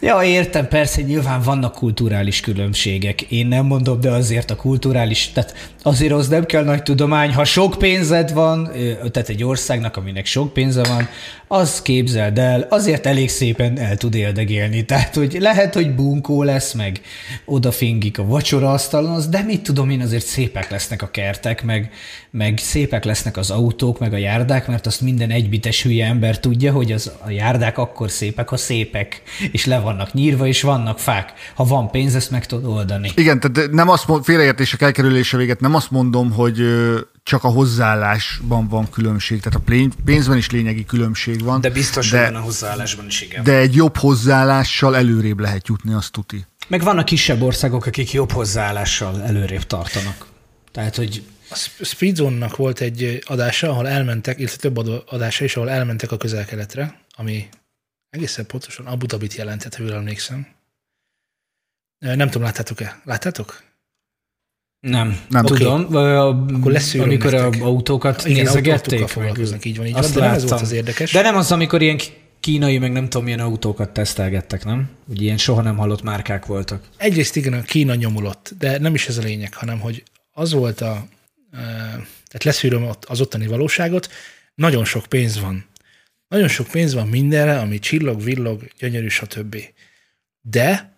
[0.00, 3.22] Ja, értem, persze, nyilván vannak kulturális különbségek.
[3.22, 7.34] Én nem mondom, de azért a kulturális, tehát azért az nem kell nagy tudomány.
[7.34, 8.70] Ha sok pénzed van,
[9.12, 11.08] tehát egy országnak, aminek sok pénze van,
[11.48, 14.84] az képzeld el, azért elég szépen el tud éldegélni.
[14.84, 17.00] Tehát, hogy lehet, hogy bunkó lesz, meg
[17.44, 21.90] odafingik a vacsoraasztalon, az, de mit tudom én, azért szépek lesznek a kertek, meg,
[22.36, 26.72] meg szépek lesznek az autók, meg a járdák, mert azt minden egybites hülye ember tudja,
[26.72, 29.22] hogy az, a járdák akkor szépek, ha szépek,
[29.52, 31.32] és le vannak nyírva, és vannak fák.
[31.54, 33.10] Ha van pénz, ezt meg tudod oldani.
[33.14, 36.62] Igen, tehát nem azt mond, félreértések elkerülése véget, nem azt mondom, hogy
[37.22, 41.60] csak a hozzáállásban van különbség, tehát a pénzben is lényegi különbség van.
[41.60, 43.44] De biztos, de, hogy van a hozzáállásban is, igen.
[43.44, 46.44] de egy jobb hozzáállással előrébb lehet jutni, azt tuti.
[46.68, 50.26] Meg vannak kisebb országok, akik jobb hozzáállással előrébb tartanak.
[50.72, 55.70] Tehát, hogy A Sp- Speedzone-nak volt egy adása, ahol elmentek, illetve több adása is, ahol
[55.70, 57.48] elmentek a közel-keletre, ami
[58.10, 60.46] egészen pontosan Abu Dhabit jelentett, ha jól emlékszem.
[61.98, 63.00] Nem tudom, láttátok-e?
[63.04, 63.64] Láttátok?
[64.80, 65.44] nem, Nem.
[65.44, 65.80] tudom.
[65.84, 67.62] Akkor Akkor leszűröm amikor a nektek.
[67.62, 69.08] autókat Igen, nézegették.
[69.08, 71.12] foglalkoznak, így van, így Azt van, de nem ez volt az érdekes.
[71.12, 71.98] De nem az, amikor ilyen
[72.40, 74.90] kínai, meg nem tudom milyen autókat tesztelgettek, nem?
[75.08, 76.84] Úgy ilyen soha nem hallott márkák voltak.
[76.96, 80.80] Egyrészt igen, a Kína nyomulott, de nem is ez a lényeg, hanem hogy az volt
[80.80, 81.06] a,
[82.26, 84.12] tehát leszűröm az ottani valóságot,
[84.54, 85.66] nagyon sok pénz van.
[86.28, 89.56] Nagyon sok pénz van mindenre, ami csillog, villog, gyönyörű, stb.
[90.40, 90.96] De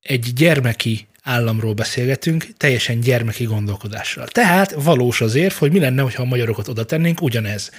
[0.00, 4.26] egy gyermeki államról beszélgetünk, teljesen gyermeki gondolkodással.
[4.26, 7.70] Tehát valós az érv, hogy mi lenne, ha a magyarokat oda tennénk, ugyanez.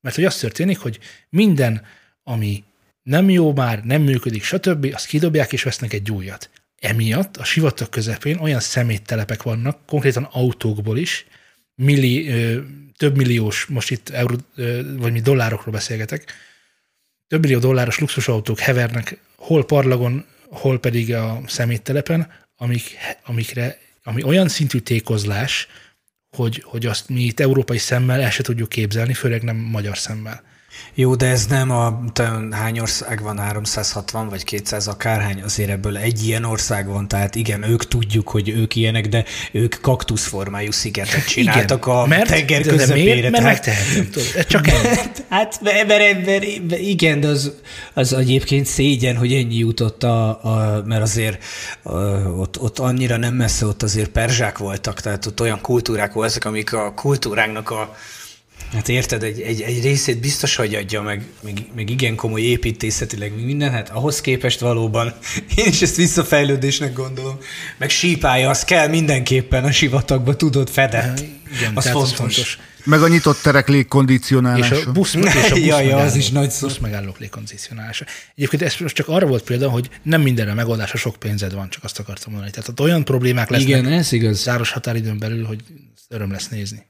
[0.00, 0.98] Mert hogy az történik, hogy
[1.28, 1.86] minden,
[2.22, 2.64] ami
[3.02, 6.50] nem jó már, nem működik, stb., azt kidobják és vesznek egy újat.
[6.80, 11.26] Emiatt a sivatag közepén olyan szeméttelepek vannak, konkrétan autókból is,
[11.78, 12.30] milli,
[12.96, 14.36] több milliós, most itt euró,
[14.96, 16.32] vagy mi dollárokról beszélgetek,
[17.26, 24.48] több millió dolláros luxusautók hevernek hol parlagon, hol pedig a szeméttelepen, amik, amikre, ami olyan
[24.48, 25.68] szintű tékozlás,
[26.30, 30.42] hogy, hogy azt mi itt európai szemmel el se tudjuk képzelni, főleg nem magyar szemmel.
[30.94, 32.00] Jó, de ez nem a,
[32.50, 37.62] hány ország van, 360 vagy 200 akárhány, azért ebből egy ilyen ország van, tehát igen,
[37.62, 43.04] ők tudjuk, hogy ők ilyenek, de ők kaktuszformájú szigetet csináltak igen, a mert, tenger közepére.
[43.04, 43.30] De miért?
[43.30, 44.66] Mert megtehetem, tudod, csak
[45.28, 47.52] hát, mert, mert, mert, igen, de az,
[47.94, 51.44] az egyébként szégyen, hogy ennyi jutott, a, a, mert azért
[51.82, 51.92] a,
[52.38, 56.72] ott, ott annyira nem messze, ott azért perzsák voltak, tehát ott olyan kultúrák voltak, amik
[56.72, 57.96] a kultúránknak a
[58.72, 63.44] Hát érted, egy, egy, egy részét biztos, hogy adja, meg, meg, meg igen komoly építészetileg
[63.44, 65.14] minden, hát ahhoz képest valóban
[65.56, 67.38] én is ezt visszafejlődésnek gondolom.
[67.78, 71.24] Meg sípája, az kell mindenképpen a sivatagba, tudod, fedett.
[71.56, 72.10] Igen, az fontos.
[72.10, 72.58] Az fontos.
[72.84, 74.76] Meg a nyitott terek légkondicionálása.
[74.76, 76.66] És a busz, és a busz ja, ja, az is nagy szó.
[76.66, 78.04] Busz megállók légkondicionálása.
[78.34, 81.84] Egyébként ez most csak arra volt példa, hogy nem mindenre megoldás, sok pénzed van, csak
[81.84, 82.52] azt akartam mondani.
[82.52, 84.42] Tehát ott olyan problémák lesznek Igen, ez igaz.
[84.42, 85.60] záros határidőn belül, hogy
[86.08, 86.86] öröm lesz nézni.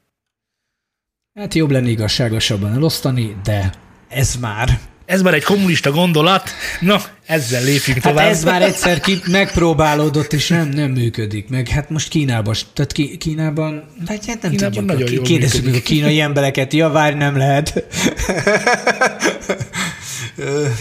[1.38, 3.72] Hát jobb lenne igazságosabban elosztani, de
[4.08, 8.18] ez már ez már egy kommunista gondolat, na, ezzel lépjünk tovább.
[8.18, 11.48] Hát ez már egyszer ki, megpróbálódott, és nem, nem működik.
[11.48, 15.74] Meg hát most Kínában, tehát ki, Kínában, hát nem Kínában tudjuk, nagyon jól kérdezzük meg
[15.74, 17.74] a kínai embereket, ja, várj, nem lehet.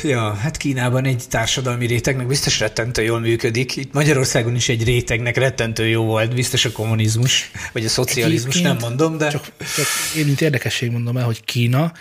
[0.04, 3.76] ja, hát Kínában egy társadalmi rétegnek biztos rettentő jól működik.
[3.76, 8.80] Itt Magyarországon is egy rétegnek rettentő jó volt, biztos a kommunizmus, vagy a szocializmus, Egyébként
[8.80, 9.30] nem mondom, de...
[9.30, 9.86] Csak, csak
[10.16, 11.94] én, mint érdekesség mondom el, hogy Kína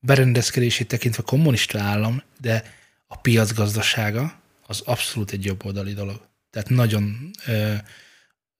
[0.00, 2.64] berendezkedését tekintve kommunista állam, de
[3.06, 6.20] a piacgazdasága az abszolút egy jobboldali dolog.
[6.50, 7.72] Tehát nagyon ö,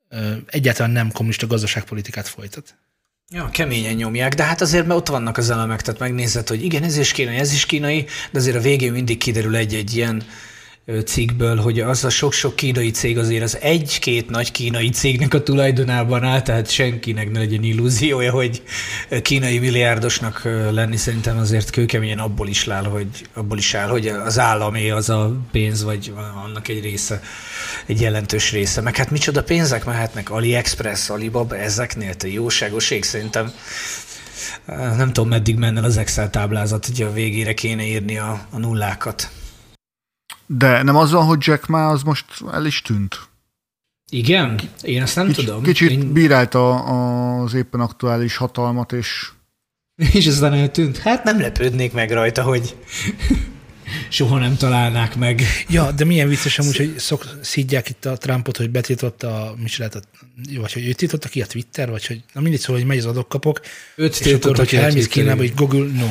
[0.09, 2.75] ö, egyáltalán nem kommunista gazdaságpolitikát folytat.
[3.31, 6.83] Ja, keményen nyomják, de hát azért mert ott vannak az elemek, tehát megnézed, hogy igen,
[6.83, 10.23] ez is kínai, ez is kínai, de azért a végén mindig kiderül egy-egy ilyen
[11.05, 16.25] cikkből, hogy az a sok-sok kínai cég azért az egy-két nagy kínai cégnek a tulajdonában
[16.25, 18.63] áll, tehát senkinek ne legyen illúziója, hogy
[19.23, 24.39] kínai milliárdosnak lenni szerintem azért kőkeményen abból is áll, hogy, abból is áll, hogy az
[24.39, 26.13] államé az a pénz, vagy
[26.45, 27.21] annak egy része,
[27.87, 28.81] egy jelentős része.
[28.81, 33.53] Meg hát micsoda pénzek mehetnek AliExpress, Alibaba, ezeknél, te jóságos ég szerintem
[34.97, 39.31] nem tudom, meddig menne az Excel táblázat, hogy a végére kéne írni a, a nullákat.
[40.57, 43.29] De nem az van, hogy Jack Ma az most el is tűnt?
[44.11, 44.61] Igen?
[44.83, 45.63] Én ezt nem Kicsi, tudom.
[45.63, 46.13] Kicsit Én...
[46.13, 46.83] bírálta
[47.43, 49.31] az éppen aktuális hatalmat, és...
[50.13, 50.99] És aztán eltűnt?
[50.99, 52.77] Hát nem lepődnék meg rajta, hogy
[54.09, 55.43] soha nem találnák meg.
[55.69, 59.69] Ja, de milyen vicces amúgy, hogy szok, szidják itt a Trumpot, hogy betiltotta a, mi
[59.77, 60.01] lehet, a,
[60.61, 63.07] vagy hogy ő tiltotta ki a Twitter, vagy hogy, na mindig szóval, hogy megy az
[63.07, 63.61] adokkapok.
[63.97, 66.09] Őt és akkor, hogy elmész Kínába, hogy Google, no.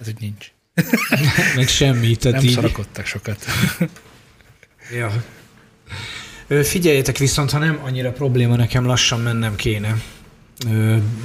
[0.00, 0.52] Ez hogy nincs.
[1.56, 2.16] Meg semmi.
[2.16, 2.54] Tehát Nem így...
[2.54, 3.44] szarakodtak sokat.
[4.98, 5.22] ja.
[6.62, 9.96] Figyeljetek viszont, ha nem annyira probléma, nekem lassan mennem kéne.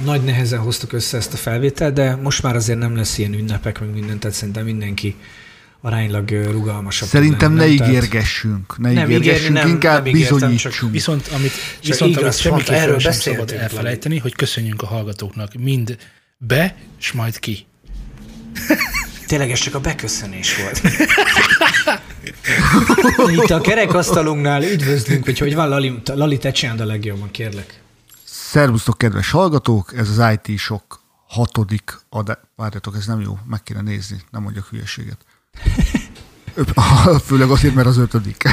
[0.04, 3.80] Nagy nehezen hoztuk össze ezt a felvételt, de most már azért nem lesz ilyen ünnepek,
[3.80, 5.16] meg mindent, tehát szerintem mindenki
[5.80, 7.08] aránylag rugalmasabb.
[7.08, 10.74] Szerintem ne ígérgessünk, ne nem ígérgessünk, nem, inkább nem bizonyítsunk.
[10.74, 11.52] Csak, viszont amit,
[11.82, 15.96] viszont, igaz, amit semmiképpen erről sem szabad elfelejteni, hogy köszönjünk a hallgatóknak mind
[16.38, 17.66] be, és majd ki.
[19.26, 20.80] Tényleg ez csak a beköszönés volt.
[23.42, 27.80] Itt a kerekasztalunknál üdvözlünk, hogy hogy van Lali, Lali te csináld a legjobban, kérlek.
[28.24, 32.36] Szervusztok, kedves hallgatók, ez az IT Sok hatodik adás.
[32.56, 35.18] Várjatok, ez nem jó, meg kéne nézni, nem mondjak hülyeséget.
[37.26, 38.42] Főleg azért, mert az ötödik.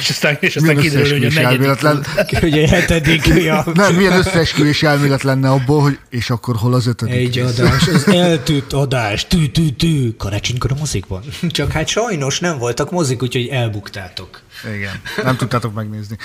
[0.00, 1.44] és aztán, és aztán kiderül, hogy a negyedik.
[1.44, 2.04] Elméletlen...
[2.40, 3.26] hogy a hetedik.
[3.26, 3.64] Ja.
[3.74, 7.14] Nem, milyen összeesküvés elmélet lenne abból, hogy és akkor hol az ötödik.
[7.14, 11.22] Egy adás, az eltűnt adás, tű, tű, tű, karácsonykor a mozikban.
[11.48, 14.40] Csak hát sajnos nem voltak mozik, úgyhogy elbuktátok.
[14.74, 16.16] Igen, nem tudtátok megnézni.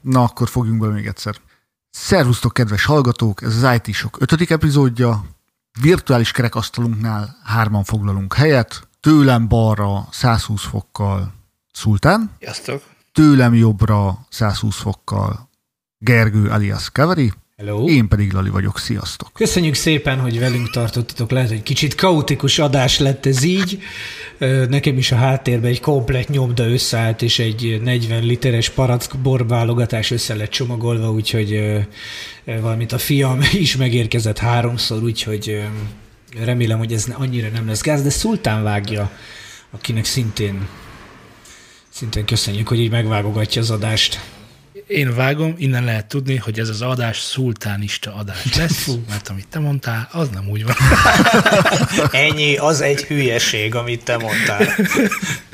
[0.00, 1.34] Na, akkor fogjunk bele még egyszer.
[1.90, 3.42] Szervusztok, kedves hallgatók!
[3.42, 5.24] Ez az IT Sok ötödik epizódja
[5.80, 11.32] virtuális kerekasztalunknál hárman foglalunk helyet, tőlem balra 120 fokkal
[11.72, 12.82] Szultán, Sziasztok.
[13.12, 15.48] tőlem jobbra 120 fokkal
[15.98, 17.88] Gergő alias Kaveri, Hello.
[17.88, 19.30] Én pedig Lali vagyok, sziasztok!
[19.32, 21.30] Köszönjük szépen, hogy velünk tartottatok.
[21.30, 23.78] Lehet, hogy kicsit kaotikus adás lett ez így.
[24.68, 30.34] Nekem is a háttérben egy komplet nyomda összeállt, és egy 40 literes parack borválogatás össze
[30.34, 31.78] lett csomagolva, úgyhogy
[32.44, 35.62] valamint a fiam is megérkezett háromszor, úgyhogy
[36.44, 39.10] remélem, hogy ez annyira nem lesz gáz, de Szultán vágja,
[39.70, 40.66] akinek szintén
[41.88, 44.20] szintén köszönjük, hogy így megvágogatja az adást.
[44.90, 49.58] Én vágom, innen lehet tudni, hogy ez az adás szultánista adás lesz, mert amit te
[49.58, 50.74] mondtál, az nem úgy van.
[52.26, 54.66] Ennyi, az egy hülyeség, amit te mondtál.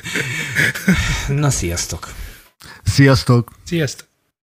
[1.29, 2.13] Na, sziasztok!
[2.85, 3.51] Sziasztok!
[3.65, 4.16] Sziasztok!